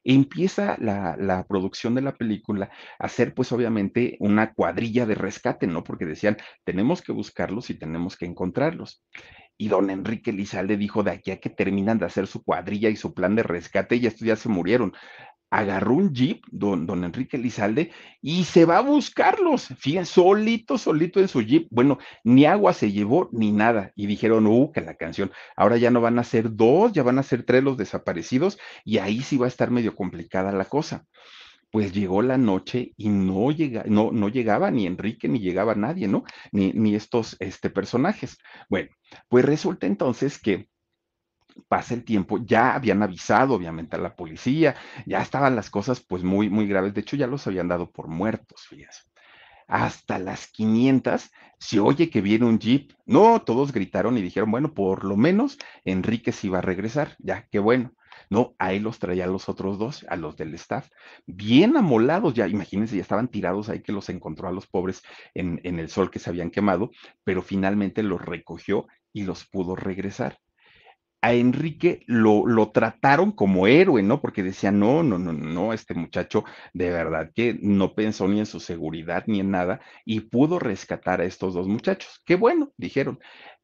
[0.03, 5.67] Empieza la, la producción de la película a ser pues obviamente una cuadrilla de rescate,
[5.67, 5.83] ¿no?
[5.83, 9.03] Porque decían, tenemos que buscarlos y tenemos que encontrarlos.
[9.55, 12.95] Y don Enrique Lizalde dijo, de aquí a que terminan de hacer su cuadrilla y
[12.95, 14.93] su plan de rescate, y estos ya se murieron
[15.53, 19.67] agarró un jeep, don, don, Enrique Lizalde, y se va a buscarlos.
[19.77, 21.67] Fíjense, solito, solito en su jeep.
[21.69, 23.91] Bueno, ni agua se llevó ni nada.
[23.95, 27.19] Y dijeron, uh, que la canción, ahora ya no van a ser dos, ya van
[27.19, 31.05] a ser tres los desaparecidos, y ahí sí va a estar medio complicada la cosa.
[31.71, 36.07] Pues llegó la noche y no, llega, no, no llegaba ni Enrique ni llegaba nadie,
[36.07, 36.23] ¿no?
[36.51, 38.39] Ni, ni estos este, personajes.
[38.69, 38.89] Bueno,
[39.29, 40.67] pues resulta entonces que
[41.67, 46.23] pasa el tiempo, ya habían avisado obviamente a la policía, ya estaban las cosas pues
[46.23, 49.01] muy, muy graves, de hecho ya los habían dado por muertos, fíjense.
[49.67, 52.91] Hasta las 500 se oye que viene un jeep.
[53.05, 57.47] No, todos gritaron y dijeron, bueno, por lo menos Enrique se iba a regresar, ya,
[57.49, 57.93] qué bueno.
[58.29, 60.89] No, ahí los traía a los otros dos, a los del staff,
[61.25, 65.59] bien amolados ya, imagínense, ya estaban tirados ahí que los encontró a los pobres en,
[65.63, 66.91] en el sol que se habían quemado,
[67.23, 70.39] pero finalmente los recogió y los pudo regresar
[71.23, 74.19] a Enrique lo, lo, trataron como héroe, ¿no?
[74.19, 78.45] Porque decían, no, no, no, no, este muchacho de verdad que no pensó ni en
[78.45, 82.21] su seguridad ni en nada y pudo rescatar a estos dos muchachos.
[82.25, 83.19] Qué bueno, dijeron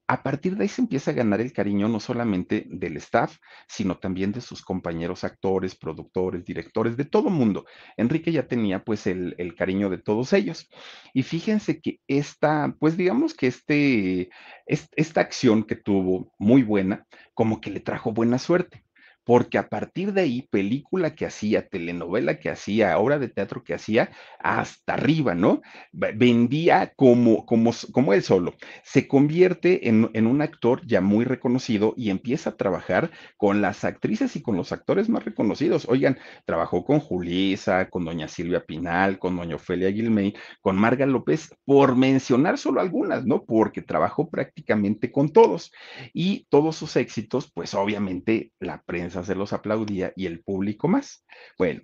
[0.10, 4.00] a partir de ahí se empieza a ganar el cariño no solamente del staff, sino
[4.00, 7.66] también de sus compañeros actores, productores, directores, de todo mundo.
[7.96, 10.68] Enrique ya tenía pues el, el, cariño de todos ellos.
[11.14, 14.32] Y fíjense que esta, pues digamos que este,
[14.66, 18.84] esta acción que tuvo muy buena, como que le trajo buena suerte
[19.30, 23.76] porque a partir de ahí, película que hacía, telenovela que hacía, obra de teatro que
[23.76, 25.62] hacía, hasta arriba, ¿no?
[25.92, 28.56] Vendía como, como, como él solo.
[28.82, 33.84] Se convierte en, en, un actor ya muy reconocido y empieza a trabajar con las
[33.84, 35.86] actrices y con los actores más reconocidos.
[35.88, 41.54] Oigan, trabajó con Julisa, con doña Silvia Pinal, con doña Ofelia Gilmey, con Marga López,
[41.66, 43.46] por mencionar solo algunas, ¿no?
[43.46, 45.72] Porque trabajó prácticamente con todos.
[46.14, 51.26] Y todos sus éxitos, pues obviamente la prensa se los aplaudía y el público más.
[51.58, 51.82] Bueno,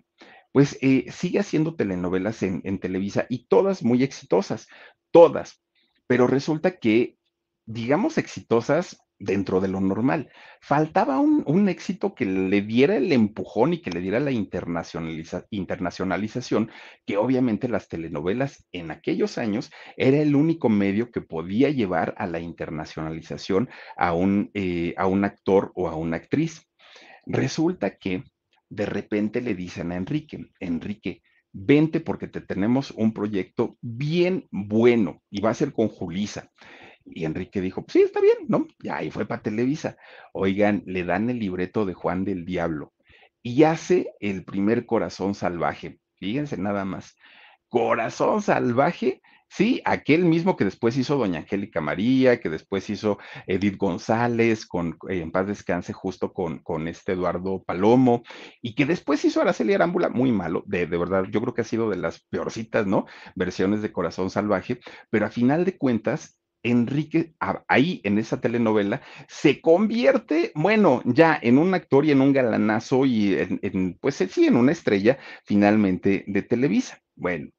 [0.55, 4.69] pues eh, sigue haciendo telenovelas en, Televisa y todas muy exitosas,
[5.11, 5.61] todas,
[6.07, 7.17] pero resulta que,
[7.65, 10.29] digamos, exitosas dentro de lo normal.
[10.61, 16.71] Faltaba un, éxito que le diera el empujón y que le diera la internacionaliza, internacionalización,
[17.05, 22.27] que obviamente las telenovelas en aquellos años era el único medio que podía llevar a
[22.27, 26.65] la internacionalización a un, eh, a un actor o a una actriz.
[27.25, 28.23] Resulta que
[28.69, 31.21] de repente le dicen a Enrique, Enrique,
[31.51, 36.51] vente porque te tenemos un proyecto bien bueno y va a ser con Julisa.
[37.05, 38.67] Y Enrique dijo, pues sí, está bien, ¿no?
[38.83, 39.95] Ya ahí fue para Televisa.
[40.33, 42.93] Oigan, le dan el libreto de Juan del Diablo
[43.43, 45.99] y hace el primer corazón salvaje.
[46.15, 47.15] Fíjense nada más.
[47.69, 49.21] Corazón salvaje
[49.55, 54.97] Sí, aquel mismo que después hizo Doña Angélica María, que después hizo Edith González, con,
[55.07, 58.23] eh, en paz descanse justo con, con este Eduardo Palomo,
[58.61, 61.63] y que después hizo Araceli Arámbula, muy malo, de, de verdad, yo creo que ha
[61.63, 63.05] sido de las peorcitas, ¿no?
[63.33, 67.33] Versiones de Corazón Salvaje, pero a final de cuentas, Enrique,
[67.69, 73.05] ahí en esa telenovela, se convierte, bueno, ya en un actor y en un galanazo
[73.05, 76.99] y en, en, pues sí, en una estrella finalmente de Televisa.
[77.15, 77.51] Bueno,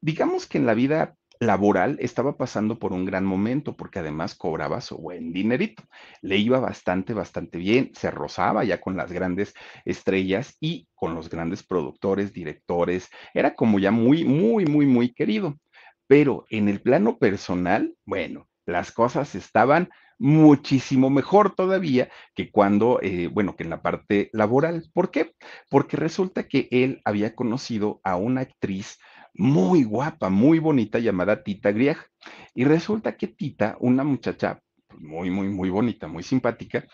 [0.00, 4.80] digamos que en la vida laboral estaba pasando por un gran momento porque además cobraba
[4.80, 5.82] su buen dinerito.
[6.22, 11.28] Le iba bastante, bastante bien, se rozaba ya con las grandes estrellas y con los
[11.28, 13.08] grandes productores, directores.
[13.34, 15.58] Era como ya muy, muy, muy, muy querido.
[16.06, 23.28] Pero en el plano personal, bueno, las cosas estaban muchísimo mejor todavía que cuando, eh,
[23.28, 24.88] bueno, que en la parte laboral.
[24.92, 25.34] ¿Por qué?
[25.68, 28.98] Porque resulta que él había conocido a una actriz
[29.38, 31.98] muy guapa, muy bonita, llamada Tita Grieg.
[32.54, 36.84] Y resulta que Tita, una muchacha pues, muy, muy, muy bonita, muy simpática,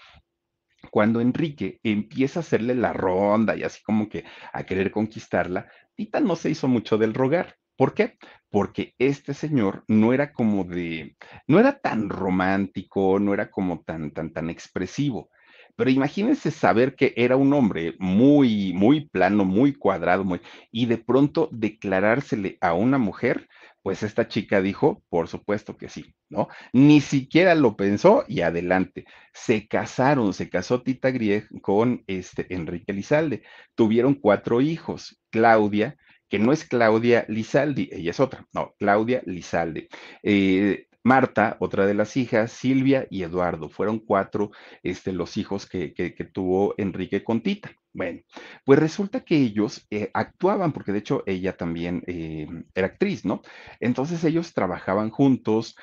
[0.91, 6.21] cuando Enrique empieza a hacerle la ronda y así como que a querer conquistarla, Tita
[6.21, 7.57] no se hizo mucho del rogar.
[7.77, 8.19] ¿Por qué?
[8.51, 11.17] Porque este señor no era como de,
[11.47, 15.31] no era tan romántico, no era como tan, tan, tan expresivo.
[15.77, 20.99] Pero imagínense saber que era un hombre muy, muy plano, muy cuadrado, muy, y de
[20.99, 23.49] pronto declarársele a una mujer,
[23.83, 26.49] pues esta chica dijo, por supuesto que sí, ¿no?
[26.73, 29.05] Ni siquiera lo pensó y adelante.
[29.33, 33.43] Se casaron, se casó Tita Grieg con este Enrique Lizalde.
[33.75, 35.97] Tuvieron cuatro hijos, Claudia,
[36.29, 39.89] que no es Claudia Lizaldi, ella es otra, no, Claudia Lizalde.
[40.23, 43.69] Eh, Marta, otra de las hijas, Silvia y Eduardo.
[43.69, 44.51] Fueron cuatro
[44.83, 45.93] este, los hijos que,
[46.33, 47.73] tuvo Enrique con Tita.
[47.93, 48.21] Bueno,
[48.65, 53.43] pues resulta que ellos eh, actuaban, porque de hecho ella también eh, era actriz, ¿no?
[53.81, 55.77] Entonces ellos trabajaban juntos,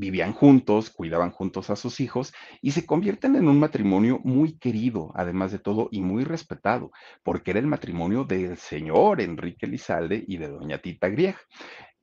[0.00, 2.32] vivían juntos, cuidaban juntos a sus hijos
[2.62, 6.90] y se convierten en un matrimonio muy querido, además de todo, y muy respetado,
[7.22, 11.36] porque era el matrimonio del señor Enrique Lizalde y de doña Tita Grieg.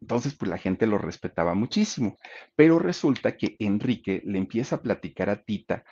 [0.02, 2.18] Entonces, pues la gente lo respetaba muchísimo.
[2.56, 5.84] Pero resulta que Enrique le empieza a platicar a Tita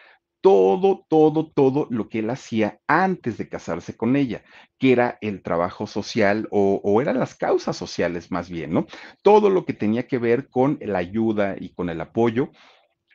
[0.46, 4.44] todo, todo, todo lo que él hacía antes de casarse con ella,
[4.78, 8.86] que era el trabajo social o, o, eran las causas sociales más bien, ¿no?
[9.24, 12.52] Todo lo que tenía que ver con la ayuda y con el apoyo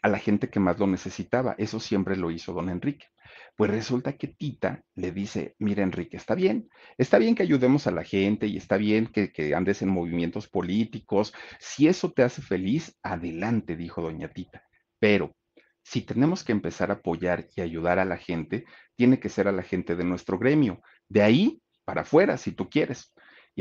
[0.03, 1.55] a la gente que más lo necesitaba.
[1.57, 3.07] Eso siempre lo hizo don Enrique.
[3.61, 7.91] Pues resulta que Tita le dice, mira Enrique, está bien, está bien que ayudemos a
[7.91, 11.35] la gente y está bien que, que, andes en movimientos políticos.
[11.59, 14.65] Si eso te hace feliz, adelante, dijo doña Tita.
[14.99, 15.37] Pero
[15.83, 18.65] si tenemos que empezar a apoyar y ayudar a la gente,
[18.97, 20.81] tiene que ser a la gente de nuestro gremio.
[21.07, 23.13] De ahí para afuera, si tú quieres.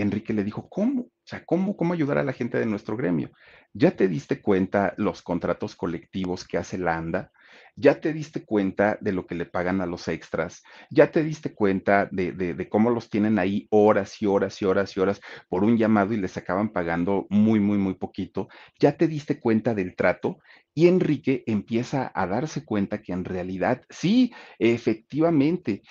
[0.02, 1.02] Enrique le dijo, ¿cómo?
[1.02, 3.32] O sea, ¿cómo, ¿cómo ayudar a la gente de nuestro gremio?
[3.74, 7.32] ¿Ya te diste cuenta los contratos colectivos que hace la ANDA?
[7.76, 10.64] ¿Ya te diste cuenta de lo que le pagan a los extras?
[10.90, 14.66] ¿Ya te diste cuenta de, de, de, cómo los tienen ahí horas y horas y
[14.66, 18.50] horas y horas por un llamado y les acaban pagando muy, muy, muy poquito?
[18.80, 20.40] ¿Ya te diste cuenta del trato?
[20.74, 25.82] Y Enrique empieza a darse cuenta que en realidad, sí, efectivamente,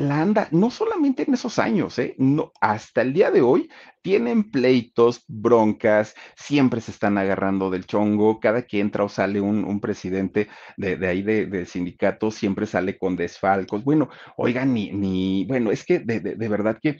[0.00, 2.14] la anda, no solamente en esos años, ¿eh?
[2.18, 3.70] no, hasta el día de hoy
[4.02, 9.80] tienen pleitos, broncas, siempre se están agarrando del chongo, cada que entra o sale un,
[9.80, 10.48] presidente
[10.78, 13.84] de, ahí de sindicato, siempre sale con desfalcos.
[13.84, 16.98] Bueno, oigan, ni, ni bueno, es que de, de, verdad que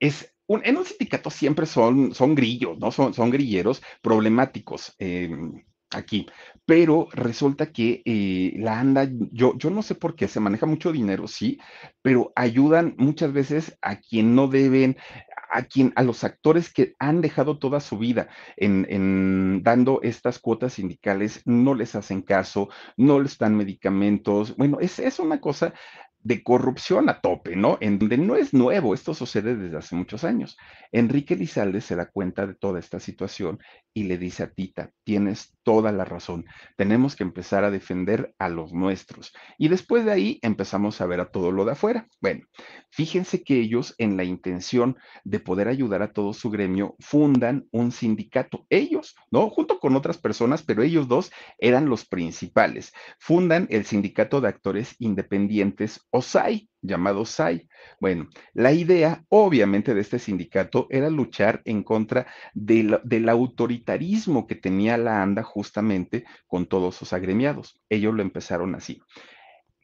[0.00, 2.92] es un, en un sindicato siempre son, son grillos, ¿no?
[2.92, 4.94] Son, son grilleros problemáticos.
[4.98, 5.30] Eh,
[5.96, 6.26] aquí.
[6.64, 10.92] Pero resulta que eh, la ANDA, yo, yo no sé por qué, se maneja mucho
[10.92, 11.58] dinero, sí,
[12.02, 14.96] pero ayudan muchas veces a quien no deben,
[15.50, 20.38] a quien, a los actores que han dejado toda su vida en, en, dando estas
[20.38, 24.56] cuotas sindicales, no les hacen caso, no les dan medicamentos.
[24.56, 25.72] Bueno, es, es una cosa
[26.22, 27.78] de corrupción a tope, ¿no?
[27.80, 30.56] En donde no es nuevo, esto sucede desde hace muchos años.
[30.92, 33.58] Enrique Lizalde se da cuenta de toda esta situación
[33.94, 36.44] y le dice a Tita, tienes toda la razón,
[36.76, 39.32] tenemos que empezar a defender a los nuestros.
[39.56, 42.06] Y después de ahí empezamos a ver a todo lo de afuera.
[42.20, 42.46] Bueno,
[42.90, 47.90] fíjense que ellos en la intención de poder ayudar a todo su gremio fundan un
[47.92, 49.48] sindicato, ellos, ¿no?
[49.48, 52.92] Junto con otras personas, pero ellos dos eran los principales.
[53.18, 57.68] Fundan el sindicato de actores independientes OSAI, llamado SAI.
[58.00, 64.54] Bueno, la idea, obviamente, de este sindicato era luchar en contra del, del, autoritarismo que
[64.54, 67.80] tenía la ANDA justamente con todos sus agremiados.
[67.88, 69.02] Ellos lo empezaron así.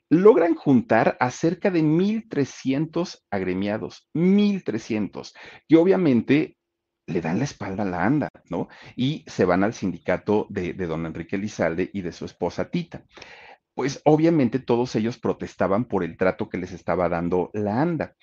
[0.09, 5.33] Logran juntar a cerca de 1.300 agremiados, 1.300,
[5.69, 6.59] que obviamente
[7.07, 8.69] le dan la espalda a la ANDA, ¿no?
[8.95, 13.05] Y se van al sindicato de, de don Enrique Lizalde y de su esposa Tita
[13.75, 18.15] pues obviamente todos ellos protestaban por el trato que les estaba dando la ANDA.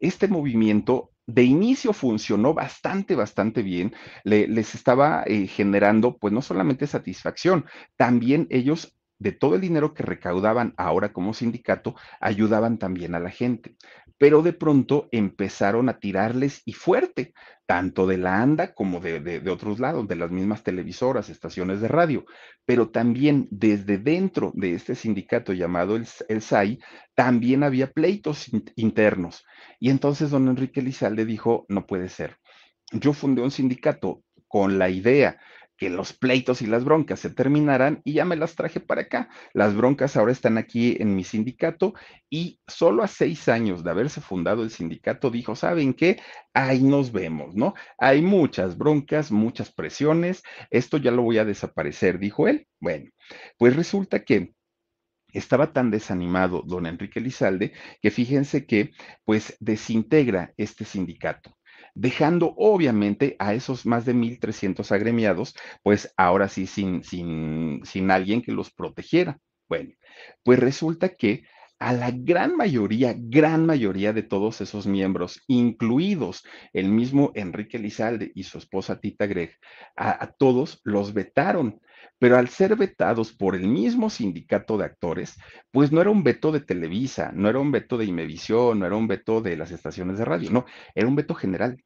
[0.00, 3.94] Este movimiento de inicio funcionó bastante, bastante bien,
[4.24, 9.94] Le, les estaba eh, generando pues no solamente satisfacción, también ellos de todo el dinero
[9.94, 13.76] que recaudaban ahora como sindicato, ayudaban también a la gente.
[14.18, 17.32] Pero de pronto empezaron a tirarles y fuerte,
[17.66, 21.88] tanto de la ANDA como de, de, otros lados, de las mismas televisoras, estaciones de
[21.88, 22.24] radio.
[22.64, 26.80] Pero también desde dentro de este sindicato llamado el, el SAI,
[27.14, 29.44] también había pleitos internos.
[29.78, 32.36] Y entonces don Enrique Lizalde dijo, no puede ser.
[32.92, 35.38] Yo fundé un sindicato con la idea
[35.78, 39.30] que los pleitos y las broncas se terminaran y ya me las traje para acá.
[39.54, 41.94] Las broncas ahora están aquí en mi sindicato
[42.28, 46.20] y solo a seis años de haberse fundado el sindicato dijo, ¿saben qué?
[46.52, 47.74] Ahí nos vemos, ¿no?
[47.96, 52.66] Hay muchas broncas, muchas presiones, esto ya lo voy a desaparecer, dijo él.
[52.80, 53.10] Bueno,
[53.56, 54.52] pues resulta que
[55.32, 57.72] estaba tan desanimado don Enrique Lizalde
[58.02, 58.90] que fíjense que
[59.24, 61.57] pues desintegra este sindicato
[61.98, 68.40] dejando obviamente a esos más de 1.300 agremiados, pues ahora sí sin, sin, sin alguien
[68.40, 69.38] que los protegiera.
[69.68, 69.92] Bueno,
[70.44, 71.42] pues resulta que
[71.80, 78.30] a la gran mayoría, gran mayoría de todos esos miembros, incluidos el mismo Enrique Lizalde
[78.34, 79.54] y su esposa Tita Greg,
[79.96, 81.80] a, a, todos los vetaron.
[82.18, 85.36] Pero al ser vetados por el mismo sindicato de actores,
[85.70, 88.96] pues no era un veto de Televisa, no era un veto de Imevisión, no era
[88.96, 91.78] un veto de las estaciones de radio, no, era un veto general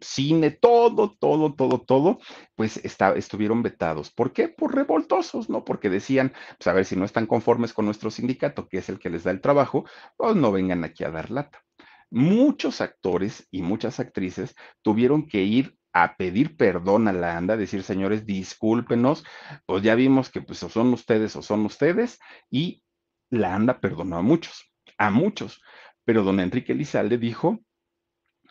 [0.00, 2.18] cine, todo, todo, todo, todo,
[2.54, 4.10] pues estuvieron vetados.
[4.10, 4.48] ¿Por qué?
[4.48, 5.64] Por revoltosos, ¿no?
[5.64, 8.98] Porque decían, pues a ver, si no están conformes con nuestro sindicato, que es el
[8.98, 9.84] que les da el trabajo,
[10.16, 11.62] pues no vengan aquí a dar lata.
[12.10, 17.82] Muchos actores y muchas actrices tuvieron que ir a pedir perdón a la ANDA, decir,
[17.82, 19.24] señores, discúlpenos,
[19.64, 22.18] pues ya vimos que pues o son ustedes o son ustedes,
[22.50, 22.82] y
[23.30, 25.62] la ANDA perdonó a muchos, a muchos.
[26.04, 27.60] Pero don Enrique Lizalde dijo,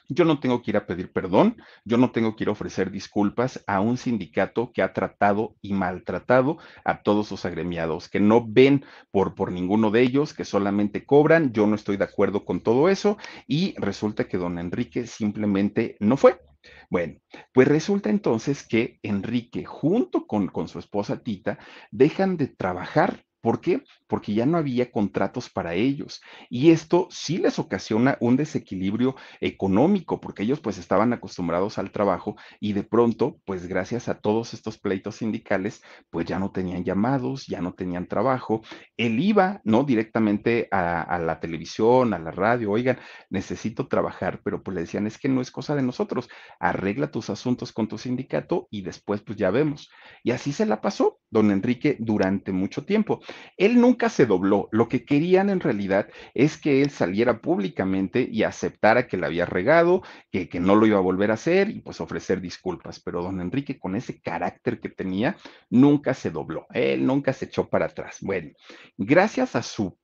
[0.10, 2.92] yo no tengo que ir a pedir perdón, yo no tengo que ir a ofrecer
[2.92, 8.46] disculpas a un sindicato que ha tratado y maltratado a todos sus agremiados, que no
[8.48, 12.62] ven por, por ninguno de ellos, que solamente cobran, yo no estoy de acuerdo con
[12.62, 16.40] todo eso y resulta que don Enrique simplemente no fue.
[16.90, 17.20] Bueno,
[17.54, 21.60] pues resulta entonces que Enrique junto con, con su esposa Tita
[21.92, 23.84] dejan de trabajar ¿Por qué?
[24.08, 26.20] Porque ya no había contratos para ellos.
[26.50, 32.38] Y esto sí les ocasiona un desequilibrio económico, porque ellos pues estaban acostumbrados al trabajo
[32.60, 37.46] y de pronto, pues gracias a todos estos pleitos sindicales, pues ya no tenían llamados,
[37.46, 38.64] ya no tenían trabajo.
[38.98, 39.84] Él iba, ¿no?
[39.84, 42.98] Directamente a, a la televisión, a la radio, oigan,
[43.30, 46.30] necesito trabajar, pero pues le decían, es que no es cosa de nosotros,
[46.60, 49.92] arregla tus asuntos con tu sindicato y después pues ya vemos.
[50.24, 53.22] Y así se la pasó don Enrique durante mucho tiempo.
[53.58, 54.70] Él nunca se dobló.
[54.72, 59.46] Lo que querían en realidad es que él saliera públicamente y aceptara que la había
[59.46, 63.00] regado, que, que no lo iba a volver a hacer y pues ofrecer disculpas.
[63.00, 65.38] Pero don Enrique, con ese carácter que tenía,
[65.70, 66.68] nunca se dobló.
[66.72, 68.18] Él nunca se echó para atrás.
[68.22, 68.52] Bueno,
[68.98, 69.98] gracias a su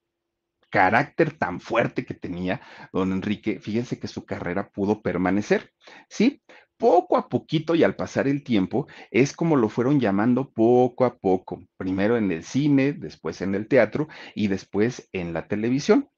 [0.72, 2.62] carácter tan fuerte que tenía
[2.92, 5.72] don Enrique, fíjense que su carrera pudo permanecer.
[6.10, 6.42] Sí,
[6.82, 11.20] poco a poquito y al pasar el tiempo, es como lo fueron llamando poco a
[11.20, 16.10] poco, primero en el cine, después en el teatro y después en la televisión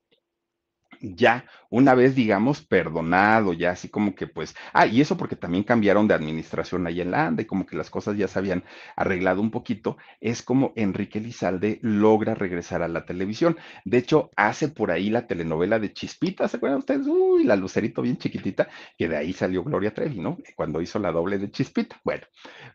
[1.04, 5.64] ya una vez, digamos, perdonado, ya así como que pues, ah, y eso porque también
[5.64, 8.64] cambiaron de administración ahí en la ANDA y como que las cosas ya se habían
[8.96, 13.58] arreglado un poquito, es como Enrique Lizalde logra regresar a la televisión.
[13.86, 17.08] De hecho, hace por ahí la telenovela de Chispita, ¿se acuerdan ustedes?
[17.08, 20.38] Uy, la lucerito bien chiquitita, que de ahí salió Gloria Trevi, ¿no?
[20.56, 22.00] Cuando hizo la doble de Chispita.
[22.04, 22.24] Bueno,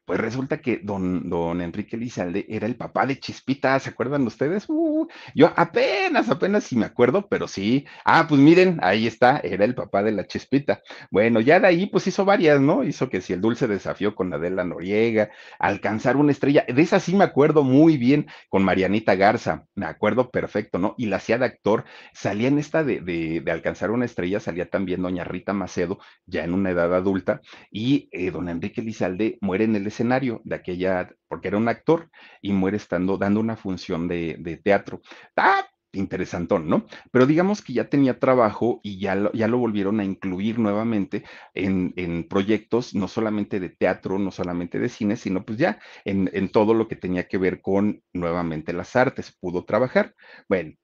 [0.05, 4.65] pues resulta que don, don Enrique Lizalde era el papá de Chispita, ¿se acuerdan ustedes?
[4.69, 9.65] Uh, yo apenas, apenas si me acuerdo, pero sí, Ah, pues miren, ahí está, era
[9.65, 10.83] el papá de la Chispita.
[11.11, 12.83] Bueno, ya de ahí pues hizo varias, ¿no?
[12.83, 17.15] Hizo que si el dulce desafío con Adela Noriega, alcanzar una estrella, de esa sí
[17.15, 20.95] me acuerdo muy bien con Marianita Garza, me acuerdo perfecto, ¿no?
[20.99, 24.69] Y la hacía de actor, salía en esta de, de, de, alcanzar una estrella, salía
[24.69, 27.41] también doña Rita Macedo, ya en una edad adulta,
[27.71, 32.11] y eh, don Enrique Lizalde muere en el escenario de aquella, porque era un actor,
[32.41, 35.01] y muere estando, dando una función de, de teatro.
[35.37, 35.65] ¡Ah!
[35.93, 36.87] Interesantón, ¿no?
[37.11, 41.25] Pero digamos que ya tenía trabajo y ya lo, ya lo volvieron a incluir nuevamente
[41.55, 46.31] en, en, proyectos, no solamente de teatro, no solamente de cine, sino pues ya en,
[46.33, 50.15] en todo lo que tenía que ver con nuevamente las artes, pudo trabajar.
[50.49, 50.75] Bueno,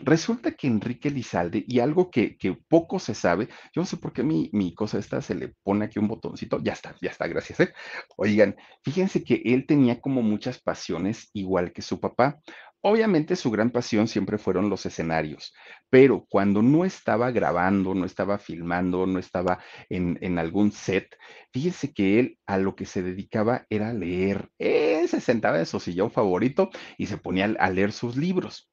[0.00, 4.12] Resulta que Enrique Lizalde, y algo que, que, poco se sabe, yo no sé por
[4.12, 7.26] qué mi, mi, cosa esta se le pone aquí un botoncito, ya está, ya está,
[7.26, 7.58] gracias.
[7.60, 7.74] ¿eh?
[8.16, 8.54] Oigan,
[8.84, 12.38] fíjense que él tenía como muchas pasiones igual que su papá.
[12.80, 15.52] Obviamente su gran pasión siempre fueron los escenarios,
[15.90, 19.58] pero cuando no estaba grabando, no estaba filmando, no estaba
[19.88, 21.16] en, en algún set,
[21.52, 24.50] fíjense que él a lo que se dedicaba era leer.
[24.58, 28.70] Él se sentaba en su sillón favorito y se ponía a leer sus libros.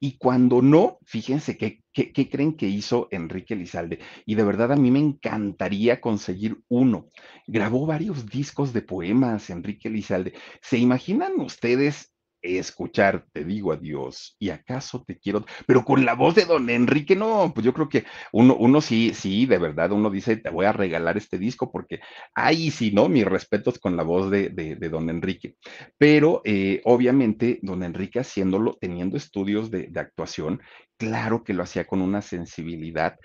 [0.00, 4.00] Y cuando no, fíjense qué, qué, qué, creen que hizo Enrique Lizalde.
[4.26, 7.08] Y de verdad a mí me encantaría conseguir uno.
[7.46, 10.34] Grabó varios discos de poemas, Enrique Lizalde.
[10.60, 12.13] ¿Se imaginan ustedes
[12.44, 17.16] escuchar, te digo adiós, y acaso te quiero, pero con la voz de don Enrique,
[17.16, 20.66] no, pues yo creo que uno, uno sí, sí, de verdad, uno dice, te voy
[20.66, 22.00] a regalar este disco porque,
[22.34, 23.08] ahí sí, ¿no?
[23.08, 25.56] Mis respetos con la voz de, de, de don Enrique.
[25.98, 30.60] Pero eh, obviamente, don Enrique haciéndolo, teniendo estudios de, de actuación,
[30.96, 33.16] claro que lo hacía con una sensibilidad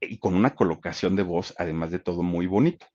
[0.00, 2.86] y con una colocación de voz, además de todo, muy bonito.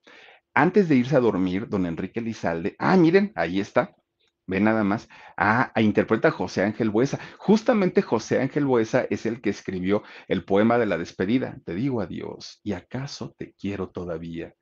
[0.53, 3.95] Antes de irse a dormir, don Enrique Lizalde, ah, miren, ahí está,
[4.45, 5.07] Ve nada más.
[5.37, 7.19] Ah, interpreta José Ángel Buesa.
[7.37, 11.57] Justamente José Ángel Buesa es el que escribió el poema de la despedida.
[11.65, 14.53] Te digo adiós, y acaso te quiero todavía.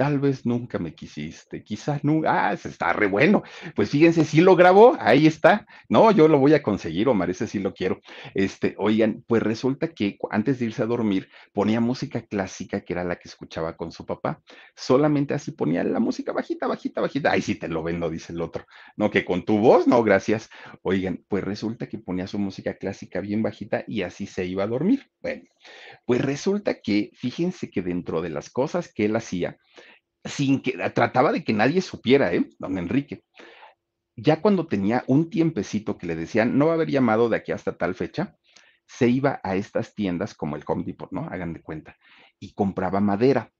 [0.00, 2.48] Tal vez nunca me quisiste, quizás nunca.
[2.48, 3.42] Ah, ese está re bueno.
[3.76, 5.66] Pues fíjense, sí lo grabó, ahí está.
[5.90, 8.00] No, yo lo voy a conseguir, Omar, ese sí lo quiero.
[8.32, 13.04] Este, oigan, pues resulta que antes de irse a dormir ponía música clásica, que era
[13.04, 14.40] la que escuchaba con su papá.
[14.74, 17.32] Solamente así ponía la música bajita, bajita, bajita.
[17.32, 18.64] Ay, sí te lo vendo, dice el otro.
[18.96, 20.48] No, que con tu voz, no, gracias.
[20.80, 24.66] Oigan, pues resulta que ponía su música clásica bien bajita y así se iba a
[24.66, 25.10] dormir.
[25.20, 25.42] Bueno,
[26.06, 29.58] pues resulta que, fíjense que dentro de las cosas que él hacía,
[30.24, 32.48] sin que trataba de que nadie supiera, ¿eh?
[32.58, 33.22] Don Enrique.
[34.16, 37.52] Ya cuando tenía un tiempecito que le decían, no va a haber llamado de aquí
[37.52, 38.36] hasta tal fecha,
[38.86, 41.26] se iba a estas tiendas como el Home Depot, ¿no?
[41.30, 41.96] Hagan de cuenta,
[42.38, 43.52] y compraba madera.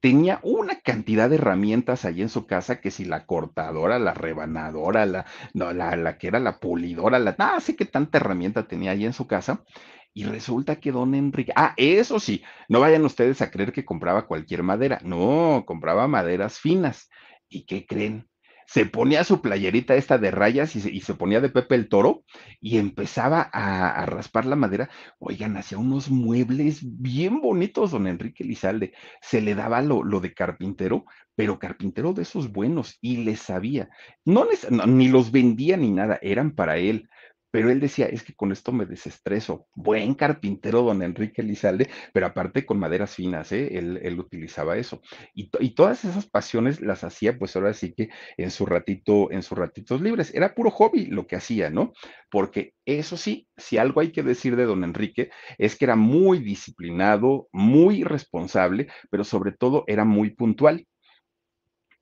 [0.00, 5.04] Tenía una cantidad de herramientas ahí en su casa que si la cortadora, la rebanadora,
[5.04, 8.92] la, no, la, la que era la pulidora, la, no sé qué tanta herramienta tenía
[8.92, 9.64] ahí en su casa
[10.12, 14.26] y resulta que don Enrique, ah, eso sí, no vayan ustedes a creer que compraba
[14.26, 17.08] cualquier madera, no, compraba maderas finas.
[17.48, 18.28] ¿Y qué creen?
[18.66, 21.88] Se ponía su playerita esta de rayas y se, y se ponía de Pepe el
[21.88, 22.22] Toro
[22.60, 24.88] y empezaba a, a, raspar la madera.
[25.18, 28.92] Oigan, hacía unos muebles bien bonitos, don Enrique Lizalde.
[29.20, 31.04] Se le daba lo, lo de carpintero,
[31.34, 33.88] pero carpintero de esos buenos y le sabía.
[34.24, 37.08] No, les, ni los vendía ni nada, eran para él
[37.50, 39.66] pero él decía, es que con esto me desestreso.
[39.74, 43.78] Buen carpintero, don Enrique Lizalde, pero aparte con maderas finas, ¿eh?
[43.78, 45.00] él, él, utilizaba eso.
[45.34, 49.42] Y, y, todas esas pasiones las hacía, pues ahora sí que en su ratito, en
[49.42, 50.32] sus ratitos libres.
[50.34, 51.92] Era puro hobby lo que hacía, ¿no?
[52.30, 56.38] Porque eso sí, si algo hay que decir de don Enrique, es que era muy
[56.38, 60.86] disciplinado, muy responsable, pero sobre todo era muy puntual.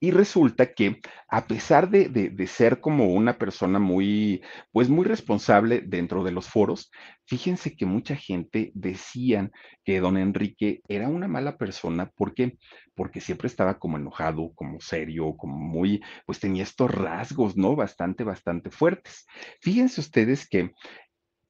[0.00, 5.82] Y resulta que a pesar de, de, ser como una persona muy, pues muy responsable
[5.84, 6.90] dentro de los foros,
[7.26, 9.50] fíjense que mucha gente decían
[9.84, 12.10] que don Enrique era una mala persona.
[12.14, 12.58] ¿Por qué?
[12.94, 17.74] Porque siempre estaba como enojado, como serio, como muy, pues tenía estos rasgos, ¿no?
[17.74, 19.26] Bastante, bastante fuertes.
[19.60, 20.72] Fíjense ustedes que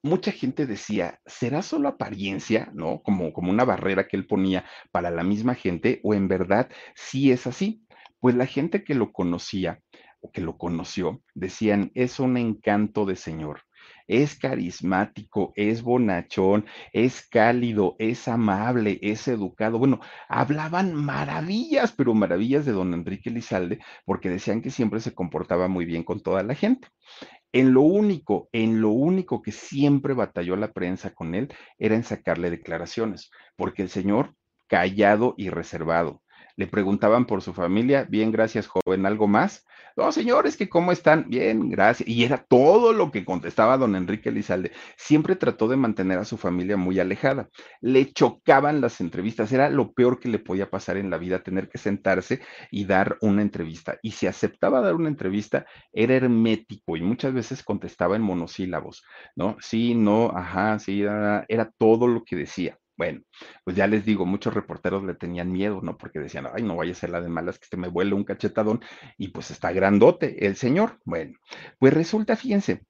[0.02, 3.02] mucha gente decía, ¿será solo apariencia, no?
[3.02, 7.30] Como, como una barrera que él ponía para la misma gente, o en verdad sí
[7.32, 7.82] es así.
[8.20, 9.80] Pues la gente que lo conocía
[10.20, 13.62] o que lo conoció decían, es un encanto de señor,
[14.08, 19.78] es carismático, es bonachón, es cálido, es amable, es educado.
[19.78, 25.68] Bueno, hablaban maravillas, pero maravillas de don Enrique Lizalde, porque decían que siempre se comportaba
[25.68, 26.88] muy bien con toda la gente.
[27.52, 31.48] En lo único, en lo único que siempre batalló la prensa con él
[31.78, 34.34] era en sacarle declaraciones, porque el señor
[34.66, 36.22] callado y reservado
[36.58, 39.64] le preguntaban por su familia, bien, gracias, joven, ¿algo más?
[39.96, 42.08] No, señores, que cómo están, bien, gracias.
[42.08, 44.72] Y era todo lo que contestaba don Enrique Lizalde.
[44.96, 47.48] Siempre trató de mantener a su familia muy alejada.
[47.80, 51.68] Le chocaban las entrevistas, era lo peor que le podía pasar en la vida, tener
[51.68, 52.40] que sentarse
[52.72, 53.98] y dar una entrevista.
[54.02, 59.04] Y si aceptaba dar una entrevista, era hermético y muchas veces contestaba en monosílabos,
[59.36, 59.56] ¿no?
[59.60, 62.78] Sí, no, ajá, sí, era todo lo que decía.
[62.98, 63.22] Bueno,
[63.64, 65.96] pues ya les digo, muchos reporteros le tenían miedo, ¿no?
[65.96, 68.24] Porque decían, ay, no vaya a ser la de malas que se me vuele un
[68.24, 68.80] cachetadón
[69.16, 70.98] y pues está grandote el señor.
[71.04, 71.38] Bueno,
[71.78, 72.82] pues resulta, fíjense,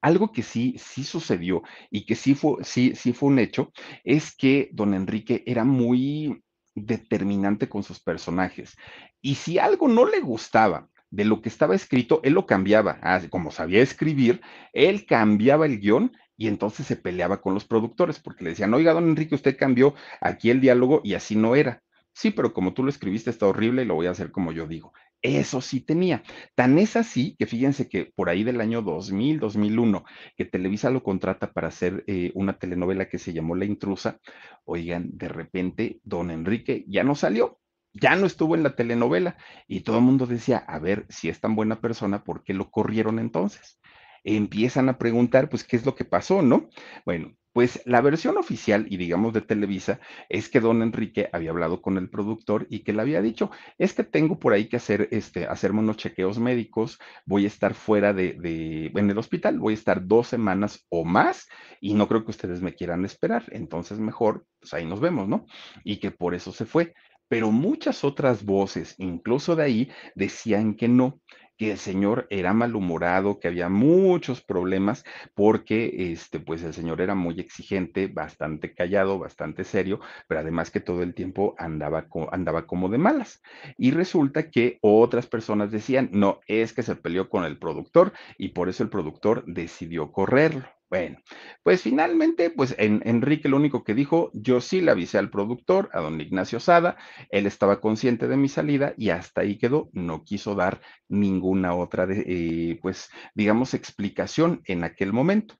[0.00, 3.72] algo que sí, sí sucedió y que sí fue, sí, sí fue un hecho,
[4.04, 6.42] es que don Enrique era muy
[6.74, 8.74] determinante con sus personajes.
[9.20, 12.98] Y si algo no le gustaba de lo que estaba escrito, él lo cambiaba.
[13.02, 14.40] Ah, como sabía escribir,
[14.72, 18.94] él cambiaba el guion y entonces se peleaba con los productores porque le decían, oiga,
[18.94, 21.82] don Enrique, usted cambió aquí el diálogo y así no era.
[22.14, 24.66] Sí, pero como tú lo escribiste está horrible y lo voy a hacer como yo
[24.66, 24.94] digo.
[25.20, 26.22] Eso sí tenía.
[26.54, 30.02] Tan es así que fíjense que por ahí del año 2000, 2001,
[30.34, 34.18] que Televisa lo contrata para hacer eh, una telenovela que se llamó La Intrusa,
[34.64, 37.60] oigan, de repente don Enrique ya no salió,
[37.92, 39.36] ya no estuvo en la telenovela
[39.68, 42.70] y todo el mundo decía, a ver, si es tan buena persona, ¿por qué lo
[42.70, 43.79] corrieron entonces?
[44.24, 46.68] Empiezan a preguntar, pues, ¿qué es lo que pasó, no?
[47.04, 49.98] Bueno, pues la versión oficial y digamos de Televisa
[50.28, 53.92] es que don Enrique había hablado con el productor y que le había dicho, es
[53.92, 58.12] que tengo por ahí que hacer, este, hacerme unos chequeos médicos, voy a estar fuera
[58.12, 61.48] de, de, en el hospital, voy a estar dos semanas o más
[61.80, 65.46] y no creo que ustedes me quieran esperar, entonces mejor, pues ahí nos vemos, ¿no?
[65.82, 66.94] Y que por eso se fue.
[67.28, 71.20] Pero muchas otras voces, incluso de ahí, decían que no,
[71.60, 75.04] que el señor era malhumorado, que había muchos problemas,
[75.34, 80.80] porque este, pues el señor era muy exigente, bastante callado, bastante serio, pero además que
[80.80, 83.42] todo el tiempo andaba, andaba como de malas.
[83.76, 88.48] Y resulta que otras personas decían, no, es que se peleó con el productor y
[88.48, 90.79] por eso el productor decidió correrlo.
[90.90, 91.18] Bueno,
[91.62, 95.88] pues finalmente, pues en, Enrique lo único que dijo, yo sí le avisé al productor,
[95.92, 96.96] a don Ignacio Sada,
[97.30, 102.06] él estaba consciente de mi salida y hasta ahí quedó, no quiso dar ninguna otra,
[102.06, 105.54] de, eh, pues digamos, explicación en aquel momento.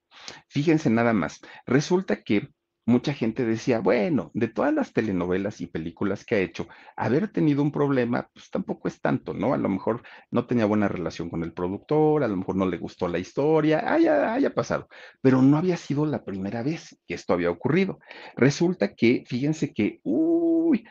[0.49, 2.49] Fíjense nada más, resulta que
[2.85, 7.61] mucha gente decía, bueno, de todas las telenovelas y películas que ha hecho, haber tenido
[7.61, 9.53] un problema, pues tampoco es tanto, ¿no?
[9.53, 10.01] A lo mejor
[10.31, 13.93] no tenía buena relación con el productor, a lo mejor no le gustó la historia,
[13.93, 14.87] haya, haya pasado,
[15.21, 17.99] pero no había sido la primera vez que esto había ocurrido.
[18.35, 20.85] Resulta que, fíjense que, uy,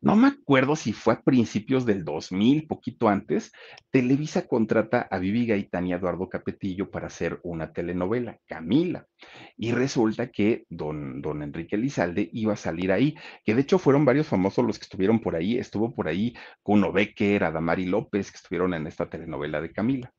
[0.00, 3.50] no me acuerdo si fue a principios del 2000, poquito antes,
[3.90, 9.06] Televisa contrata a Vivi Gaitán y Eduardo Capetillo para hacer una telenovela, Camila.
[9.56, 14.04] Y resulta que don, don Enrique Lizalde iba a salir ahí, que de hecho fueron
[14.04, 15.58] varios famosos los que estuvieron por ahí.
[15.58, 16.32] Estuvo por ahí
[16.62, 20.12] Cuno Becker, Adamari López, que estuvieron en esta telenovela de Camila.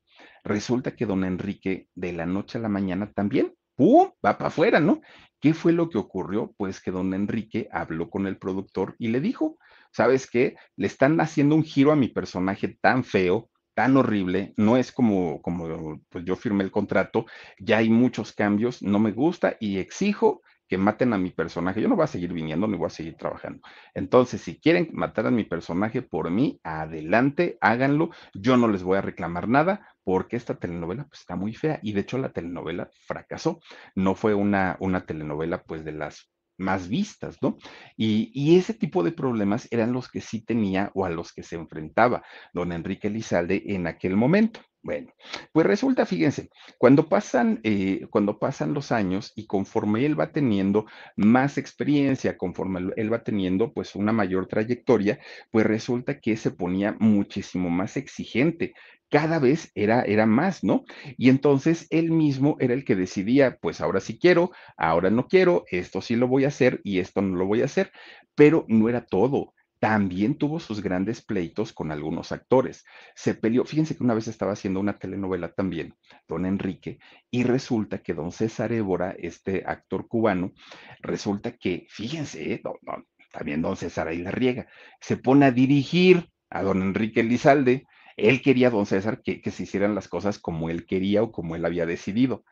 [0.43, 4.09] Resulta que don Enrique, de la noche a la mañana también, ¡pum!
[4.25, 4.99] va para afuera, ¿no?
[5.39, 6.53] ¿Qué fue lo que ocurrió?
[6.57, 9.57] Pues que don Enrique habló con el productor y le dijo,
[9.91, 10.55] ¿sabes qué?
[10.75, 15.41] Le están haciendo un giro a mi personaje tan feo, tan horrible, no es como,
[15.41, 17.25] como pues yo firmé el contrato,
[17.59, 21.81] ya hay muchos cambios, no me gusta y exijo que maten a mi personaje.
[21.81, 23.59] Yo no voy a seguir viniendo ni voy a seguir trabajando.
[23.95, 28.11] Entonces, si quieren matar a mi personaje por mí, adelante, háganlo.
[28.35, 31.93] Yo no les voy a reclamar nada porque esta telenovela pues, está muy fea y
[31.93, 33.59] de hecho la telenovela fracasó.
[33.95, 36.29] No fue una, una telenovela pues de las
[36.59, 37.57] más vistas, ¿no?
[37.97, 41.55] Y, ese tipo de problemas eran los que sí tenía o a los que se
[41.55, 44.59] enfrentaba don Enrique Lizalde en aquel momento.
[44.81, 45.11] Bueno,
[45.51, 50.85] pues resulta, fíjense, cuando pasan, eh, cuando pasan los años y conforme él va teniendo
[51.17, 55.19] más experiencia, conforme él va teniendo pues una mayor trayectoria,
[55.51, 58.73] pues resulta que se ponía muchísimo más exigente
[59.09, 60.85] cada vez era, era más, ¿no?
[61.17, 65.65] Y entonces él mismo era el que decidía, pues ahora sí quiero, ahora no quiero,
[65.71, 67.91] esto sí lo voy a hacer y esto no lo voy a hacer,
[68.35, 69.53] pero no era todo.
[69.79, 72.85] También tuvo sus grandes pleitos con algunos actores.
[73.15, 75.95] Se peleó, fíjense que una vez estaba haciendo una telenovela también,
[76.27, 76.99] don Enrique,
[77.31, 80.51] y resulta que don César Évora, este actor cubano,
[80.99, 82.61] resulta que, fíjense,
[83.31, 84.67] también don César ahí la riega,
[84.99, 87.85] se pone a dirigir a don Enrique Lizalde,
[88.19, 91.65] él quería, don César, que, se hicieran las cosas como él quería o como él
[91.65, 92.43] había decidido.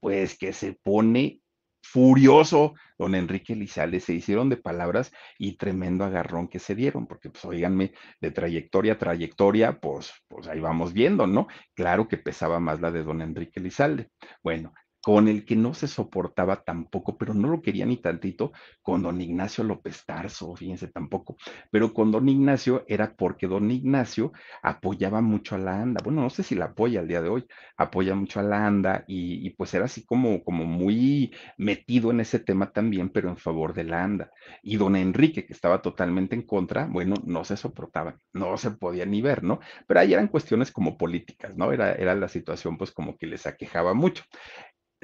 [0.00, 1.40] Pues que se pone
[1.84, 7.30] furioso, don Enrique Lizales, se hicieron de palabras y tremendo agarrón que se dieron, porque
[7.30, 11.46] pues oíganme, de trayectoria a trayectoria, pues, pues ahí vamos viendo, ¿no?
[11.74, 14.08] Claro que pesaba más la de don Enrique Lizalde.
[14.42, 14.72] Bueno,
[15.04, 19.20] con el que no se soportaba tampoco, pero no lo quería ni tantito, con don
[19.20, 21.36] Ignacio López Tarso, fíjense tampoco,
[21.70, 24.32] pero con don Ignacio era porque don Ignacio
[24.62, 27.46] apoyaba mucho a la ANDA, bueno, no sé si la apoya al día de hoy,
[27.76, 32.38] apoya mucho a la ANDA y, pues era así como, como muy metido en ese
[32.38, 34.30] tema también, pero en favor de la ANDA.
[34.62, 39.04] Y don Enrique, que estaba totalmente en contra, bueno, no se soportaban, no se podía
[39.04, 39.60] ni ver, ¿no?
[39.86, 41.72] Pero ahí eran cuestiones como políticas, ¿no?
[41.72, 44.24] Era, era la situación pues como que les aquejaba mucho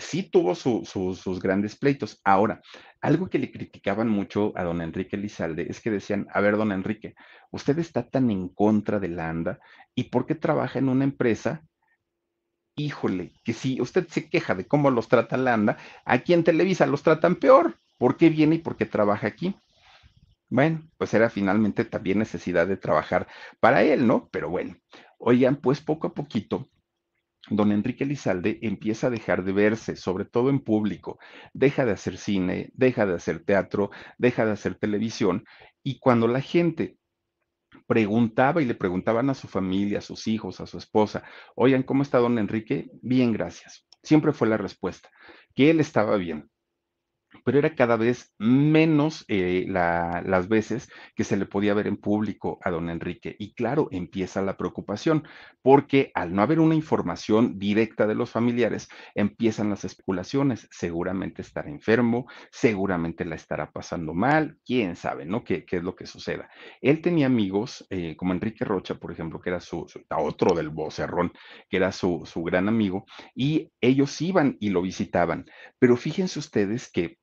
[0.01, 2.20] sí tuvo sus grandes pleitos.
[2.24, 2.61] Ahora,
[3.01, 6.72] algo que le criticaban mucho a don Enrique Lizalde es que decían, a ver, don
[6.72, 7.14] Enrique,
[7.51, 9.61] usted está tan en contra de la ANDA
[9.94, 11.62] y por qué trabaja en una empresa
[12.76, 17.03] híjole, que si usted se queja de cómo los trata Landa, aquí en Televisa los
[17.03, 17.78] tratan peor.
[17.98, 19.55] ¿Por qué viene y por qué trabaja aquí?
[20.48, 23.28] Bueno, pues era finalmente también necesidad de trabajar
[23.61, 24.28] para él, ¿no?
[24.32, 24.76] Pero bueno,
[25.18, 26.70] oigan, pues poco a poquito
[27.49, 31.18] don Enrique Lizalde empieza a dejar de verse, sobre todo en público,
[31.55, 35.45] deja de hacer cine, deja de hacer teatro, deja de hacer televisión,
[35.82, 36.99] y cuando la gente
[37.86, 41.24] preguntaba y le preguntaban a su familia, a sus hijos, a su esposa,
[41.57, 42.91] oigan, ¿cómo está don Enrique?
[43.03, 43.86] Bien, gracias.
[44.03, 45.11] Siempre fue la respuesta,
[45.55, 46.51] que él estaba bien
[47.45, 52.59] pero era cada vez menos eh, las veces que se le podía ver en público
[52.62, 53.36] a don Enrique.
[53.38, 55.24] Y claro, empieza la preocupación,
[55.62, 60.68] porque al no haber una información directa de los familiares, empiezan las especulaciones.
[60.70, 65.45] Seguramente estará enfermo, seguramente la estará pasando mal, quién sabe, ¿no?
[65.45, 66.51] ¿Qué, qué es lo que suceda?
[66.80, 69.86] Él tenía amigos, eh, como Enrique Rocha, por ejemplo, que era su,
[70.16, 71.32] otro del vocerrón,
[71.68, 75.47] que era su, su gran amigo, y ellos iban y lo visitaban.
[75.78, 77.18] Pero fíjense ustedes que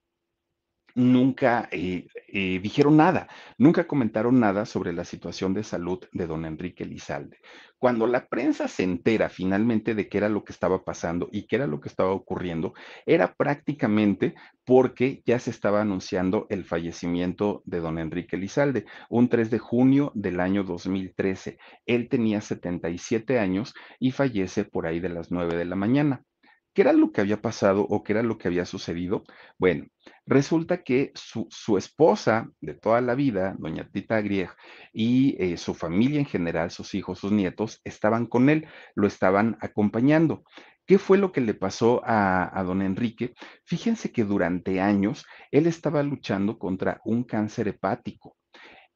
[0.98, 3.28] nunca eh, eh, dijeron nada,
[3.60, 7.38] nunca comentaron nada sobre la situación de salud de don Enrique Lizalde.
[7.78, 11.58] Cuando la prensa se entera finalmente de qué era lo que estaba pasando y qué
[11.58, 12.74] era lo que estaba ocurriendo,
[13.06, 14.34] era prácticamente
[14.66, 20.12] porque ya se estaba anunciando el fallecimiento de don Enrique Lizalde, un 3 de junio
[20.16, 21.60] del año 2013.
[21.86, 26.24] Él tenía 77 años y fallece por ahí de las 9 de la mañana.
[26.78, 29.24] ¿Qué era lo que había pasado o qué era lo que había sucedido?
[29.58, 29.88] Bueno,
[30.28, 34.52] resulta que su, esposa de toda la vida, doña Tita Grieg,
[34.94, 39.58] y eh, su familia en general, sus hijos, sus nietos, estaban con él, lo estaban
[39.60, 40.44] acompañando.
[40.86, 43.34] ¿Qué fue lo que le pasó a, a, don Enrique?
[43.66, 48.37] Fíjense que durante años él estaba luchando contra un cáncer hepático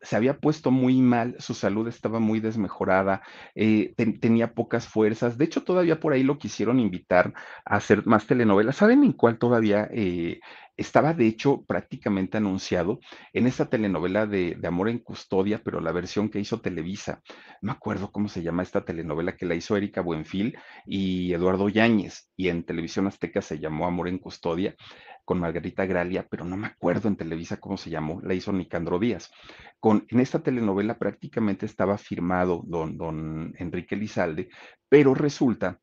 [0.02, 3.22] se había puesto muy mal, su salud estaba muy desmejorada,
[3.56, 5.38] eh, tenía pocas fuerzas.
[5.38, 7.34] De hecho, todavía por ahí lo quisieron invitar
[7.66, 8.78] a hacer más telenovelas.
[8.78, 10.40] ¿Saben en cuál todavía eh,
[10.78, 13.00] estaba, de hecho, prácticamente anunciado?
[13.34, 17.22] En esa telenovela de, de, Amor en Custodia, pero la versión que hizo Televisa.
[17.62, 21.70] No me acuerdo cómo se llama esta telenovela que la hizo Erika Buenfil y Eduardo
[21.70, 24.76] Yáñez, y en Televisión Azteca se llamó Amor en Custodia
[25.26, 29.00] con Margarita Gralia, pero no me acuerdo en Televisa cómo se llamó, la hizo Nicandro
[29.00, 29.32] Díaz.
[29.80, 34.50] Con, en esta telenovela prácticamente estaba firmado don, don Enrique Lizalde,
[34.90, 35.80] pero resulta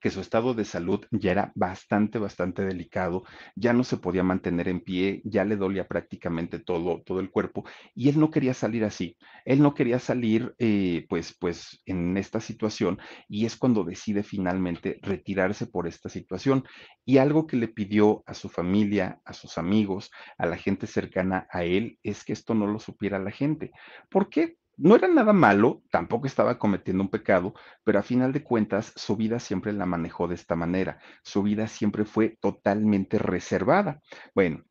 [0.00, 3.24] que su estado de salud ya era bastante, bastante delicado,
[3.56, 7.64] ya no se podía mantener en pie, ya le dolía prácticamente todo, todo el cuerpo
[7.94, 12.40] y él no quería salir así, él no quería salir eh, pues, pues en esta
[12.40, 16.64] situación y es cuando decide finalmente retirarse por esta situación
[17.04, 21.46] y algo que le pidió a su familia, a sus amigos, a la gente cercana
[21.50, 23.70] a él es que esto no lo supiera la gente.
[24.10, 24.56] ¿Por qué?
[24.78, 27.54] No era nada malo, tampoco estaba cometiendo un pecado,
[27.84, 31.00] pero a final de cuentas su vida siempre la manejó de esta manera.
[31.22, 34.00] Su vida siempre fue totalmente reservada.
[34.34, 34.64] Bueno,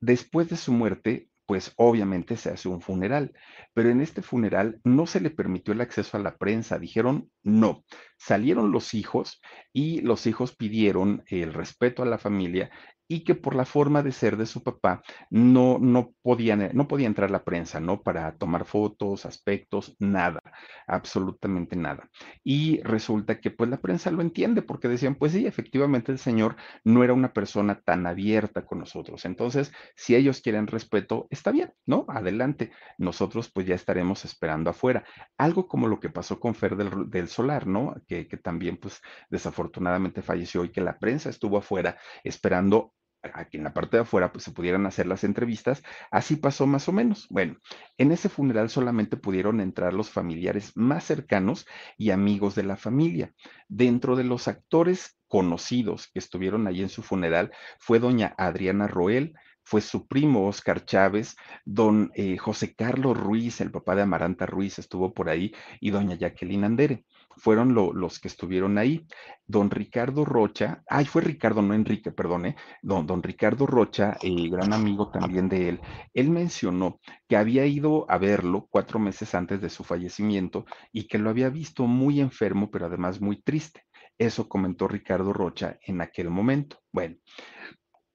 [0.00, 3.32] después de su muerte, pues obviamente se hace un funeral,
[3.74, 7.84] pero en este funeral no se le permitió el acceso a la prensa, dijeron no.
[8.16, 9.42] Salieron los hijos
[9.72, 12.70] y los hijos pidieron el respeto a la familia
[13.10, 17.08] y que por la forma de ser de su papá no, no, podían, no podía
[17.08, 18.02] entrar la prensa, ¿no?
[18.02, 20.40] Para tomar fotos, aspectos, nada,
[20.86, 22.08] absolutamente nada.
[22.44, 26.54] Y resulta que pues la prensa lo entiende porque decían, pues sí, efectivamente el señor
[26.84, 29.24] no era una persona tan abierta con nosotros.
[29.24, 32.04] Entonces, si ellos quieren respeto, está bien, ¿no?
[32.08, 32.70] Adelante.
[32.96, 35.04] Nosotros pues ya estaremos esperando afuera.
[35.36, 37.96] Algo como lo que pasó con Fer del, del Solar, ¿no?
[38.06, 39.00] Que, que también pues
[39.30, 44.32] desafortunadamente falleció y que la prensa estuvo afuera esperando aquí en la parte de afuera
[44.32, 47.26] pues se pudieran hacer las entrevistas, así pasó más o menos.
[47.30, 47.56] Bueno,
[47.98, 51.66] en ese funeral solamente pudieron entrar los familiares más cercanos
[51.96, 53.32] y amigos de la familia.
[53.68, 59.34] Dentro de los actores conocidos que estuvieron ahí en su funeral fue doña Adriana Roel,
[59.62, 64.78] fue su primo Oscar Chávez, don eh, José Carlos Ruiz, el papá de Amaranta Ruiz
[64.78, 67.04] estuvo por ahí, y doña Jacqueline Andere
[67.36, 69.06] fueron los que estuvieron ahí.
[69.46, 75.10] Don Ricardo Rocha, ay, fue Ricardo, no Enrique, perdone, don, don Ricardo Rocha, gran amigo
[75.10, 75.80] también de él,
[76.14, 81.18] él mencionó que había ido a verlo cuatro meses antes de su fallecimiento y que
[81.18, 83.84] lo había visto muy enfermo, pero además muy triste.
[84.18, 86.78] Eso comentó Ricardo Rocha en aquel momento.
[86.92, 87.16] Bueno,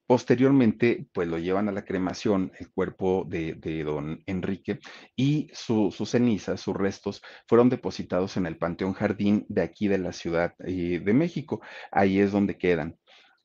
[0.07, 4.79] Posteriormente, pues lo llevan a la cremación, el cuerpo de, don Enrique,
[5.15, 10.13] y sus cenizas, sus restos, fueron depositados en el Panteón Jardín de aquí de la
[10.13, 11.61] Ciudad eh, de México.
[11.91, 12.99] Ahí es donde quedan.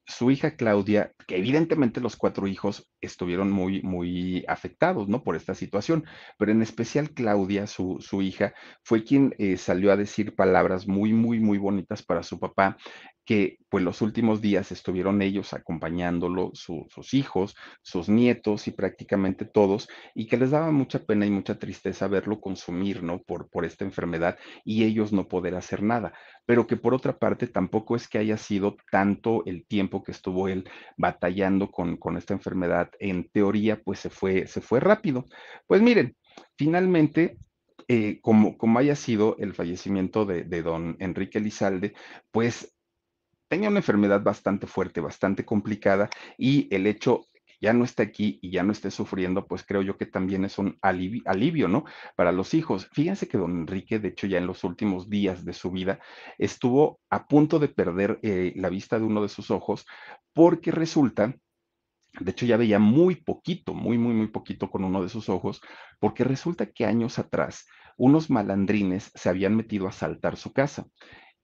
[0.05, 5.22] Su hija Claudia, que evidentemente los cuatro hijos estuvieron muy, muy afectados, ¿no?
[5.22, 6.05] Por esta situación.
[6.38, 11.12] Pero en especial Claudia, su, su hija, fue quien eh, salió a decir palabras muy,
[11.12, 12.76] muy, muy bonitas para su papá
[13.30, 19.88] que pues los últimos días estuvieron ellos acompañándolo, sus hijos, sus nietos y prácticamente todos,
[20.16, 23.22] y que les daba mucha pena y mucha tristeza verlo consumir, ¿no?
[23.22, 26.12] Por, por esta enfermedad y ellos no poder hacer nada,
[26.44, 30.48] pero que por otra parte tampoco es que haya sido tanto el tiempo que estuvo
[30.48, 35.26] él batallando con, con esta enfermedad, en teoría pues se fue, se fue rápido.
[35.66, 36.16] Pues miren,
[36.57, 37.38] finalmente
[37.88, 41.95] eh, como, como, haya sido el fallecimiento de, de, don Enrique Lizalde,
[42.30, 42.74] pues
[43.49, 47.26] tenía una enfermedad bastante fuerte, bastante complicada y el hecho
[47.61, 50.59] ya no esté aquí y ya no esté sufriendo, pues creo yo que también es
[50.59, 51.84] un alivio, ¿no?
[52.16, 52.88] Para los hijos.
[52.93, 56.01] Fíjense que don Enrique, de hecho, ya en los últimos días de su vida,
[56.38, 59.86] estuvo a punto de perder eh, la vista de uno de sus ojos
[60.32, 61.34] porque resulta
[62.19, 65.61] de hecho, ya veía muy poquito, muy, muy, muy poquito con uno de sus ojos,
[65.99, 70.87] porque resulta que años atrás unos malandrines se habían metido a asaltar su casa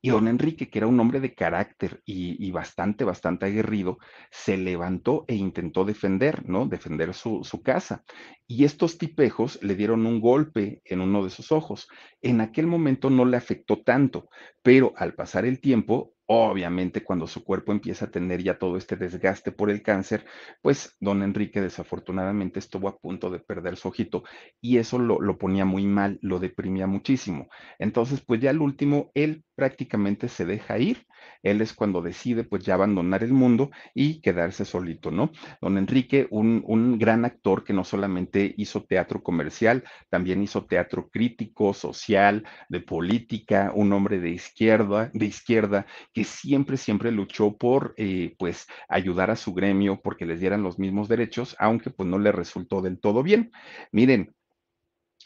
[0.06, 3.98] y don Enrique, que era un hombre de carácter y, bastante, bastante aguerrido,
[4.30, 6.66] se levantó e intentó defender, ¿no?
[6.66, 8.04] Defender su, su, casa.
[8.46, 11.88] Y estos tipejos le dieron un golpe en uno de sus ojos.
[12.22, 14.28] En aquel momento no le afectó tanto,
[14.62, 18.96] pero al pasar el tiempo, Obviamente, cuando su cuerpo empieza a tener ya todo este
[18.96, 20.24] desgaste por el cáncer,
[20.60, 24.24] pues don Enrique desafortunadamente estuvo a punto de perder su ojito
[24.60, 27.48] y eso lo, lo, ponía muy mal, lo deprimía muchísimo.
[27.78, 31.06] Entonces, pues ya al último, él prácticamente se deja ir.
[31.42, 35.30] Él es cuando decide pues ya abandonar el mundo y quedarse solito, ¿no?
[35.60, 41.08] Don Enrique, un, un gran actor que no solamente hizo teatro comercial, también hizo teatro
[41.08, 45.86] crítico, social, de política, un hombre de izquierda, de izquierda
[46.16, 50.78] que siempre, siempre luchó por, eh, pues, ayudar a su gremio porque les dieran los
[50.78, 53.52] mismos derechos, aunque pues no le resultó del todo bien.
[53.92, 54.34] Miren,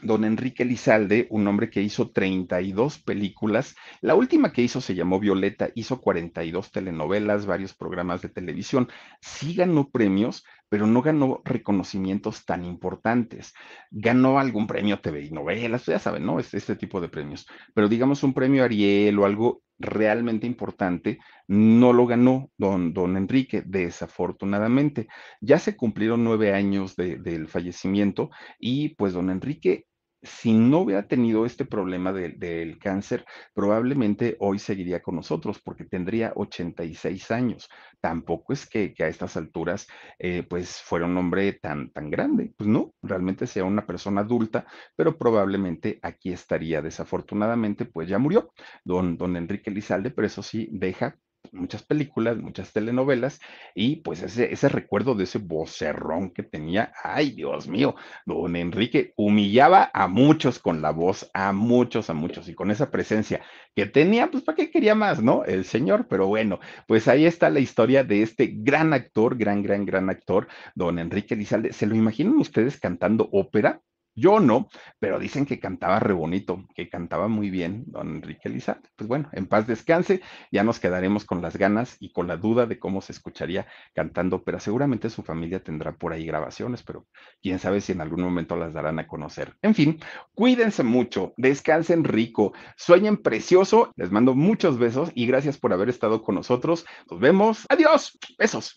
[0.03, 3.77] don Enrique Lizalde, un hombre que hizo 32 películas.
[4.01, 8.89] La última que hizo se llamó Violeta, hizo 42 telenovelas, varios programas de televisión.
[9.21, 13.55] Sí ganó premios, pero no ganó reconocimientos tan importantes.
[13.93, 16.41] Ganó algún premio TV y novelas, ya saben, ¿no?
[16.41, 17.47] Este tipo de premios.
[17.75, 21.19] Pero digamos un premio Ariel o algo realmente importante,
[21.49, 25.09] no lo ganó don, don Enrique, desafortunadamente.
[25.41, 29.87] Ya se cumplieron nueve años de, del fallecimiento y pues don Enrique
[30.23, 35.85] si no hubiera tenido este problema de, del cáncer, probablemente hoy seguiría con nosotros porque
[35.85, 37.69] tendría 86 años.
[38.01, 39.87] Tampoco es que, que a estas alturas
[40.19, 42.53] eh, pues fuera un hombre tan, tan grande.
[42.57, 44.67] Pues no, realmente sea una persona adulta,
[44.97, 46.83] pero probablemente aquí estaría.
[46.83, 48.53] Desafortunadamente pues ya murió
[48.85, 51.17] don, don Enrique Lizalde, pero eso sí deja
[51.53, 53.41] muchas películas, muchas telenovelas,
[53.75, 59.13] y pues ese, ese recuerdo de ese vocerrón que tenía, ay Dios mío, don Enrique
[59.17, 63.43] humillaba a muchos con la voz, a muchos, a muchos, y con esa presencia
[63.75, 65.45] que tenía, pues para qué quería más, ¿no?
[65.45, 69.85] El señor, pero bueno, pues ahí está la historia de este gran actor, gran, gran,
[69.85, 71.73] gran actor, don Enrique Lizalde.
[71.73, 73.81] ¿Se lo imaginan ustedes cantando ópera?
[74.15, 78.89] Yo no, pero dicen que cantaba re bonito, que cantaba muy bien don Enrique Lizalde.
[78.97, 82.67] Pues bueno, en paz descanse, ya nos quedaremos con las ganas y con la duda
[82.67, 87.07] de cómo se escucharía cantando, pero seguramente su familia tendrá por ahí grabaciones, pero
[87.41, 89.55] quién sabe si en algún momento las darán a conocer.
[89.63, 90.01] En fin,
[90.35, 96.23] cuídense mucho, descansen rico, sueñen precioso, les mando muchos besos y gracias por haber estado
[96.23, 96.85] con nosotros.
[97.11, 98.69] Nos vemos, adiós, besos.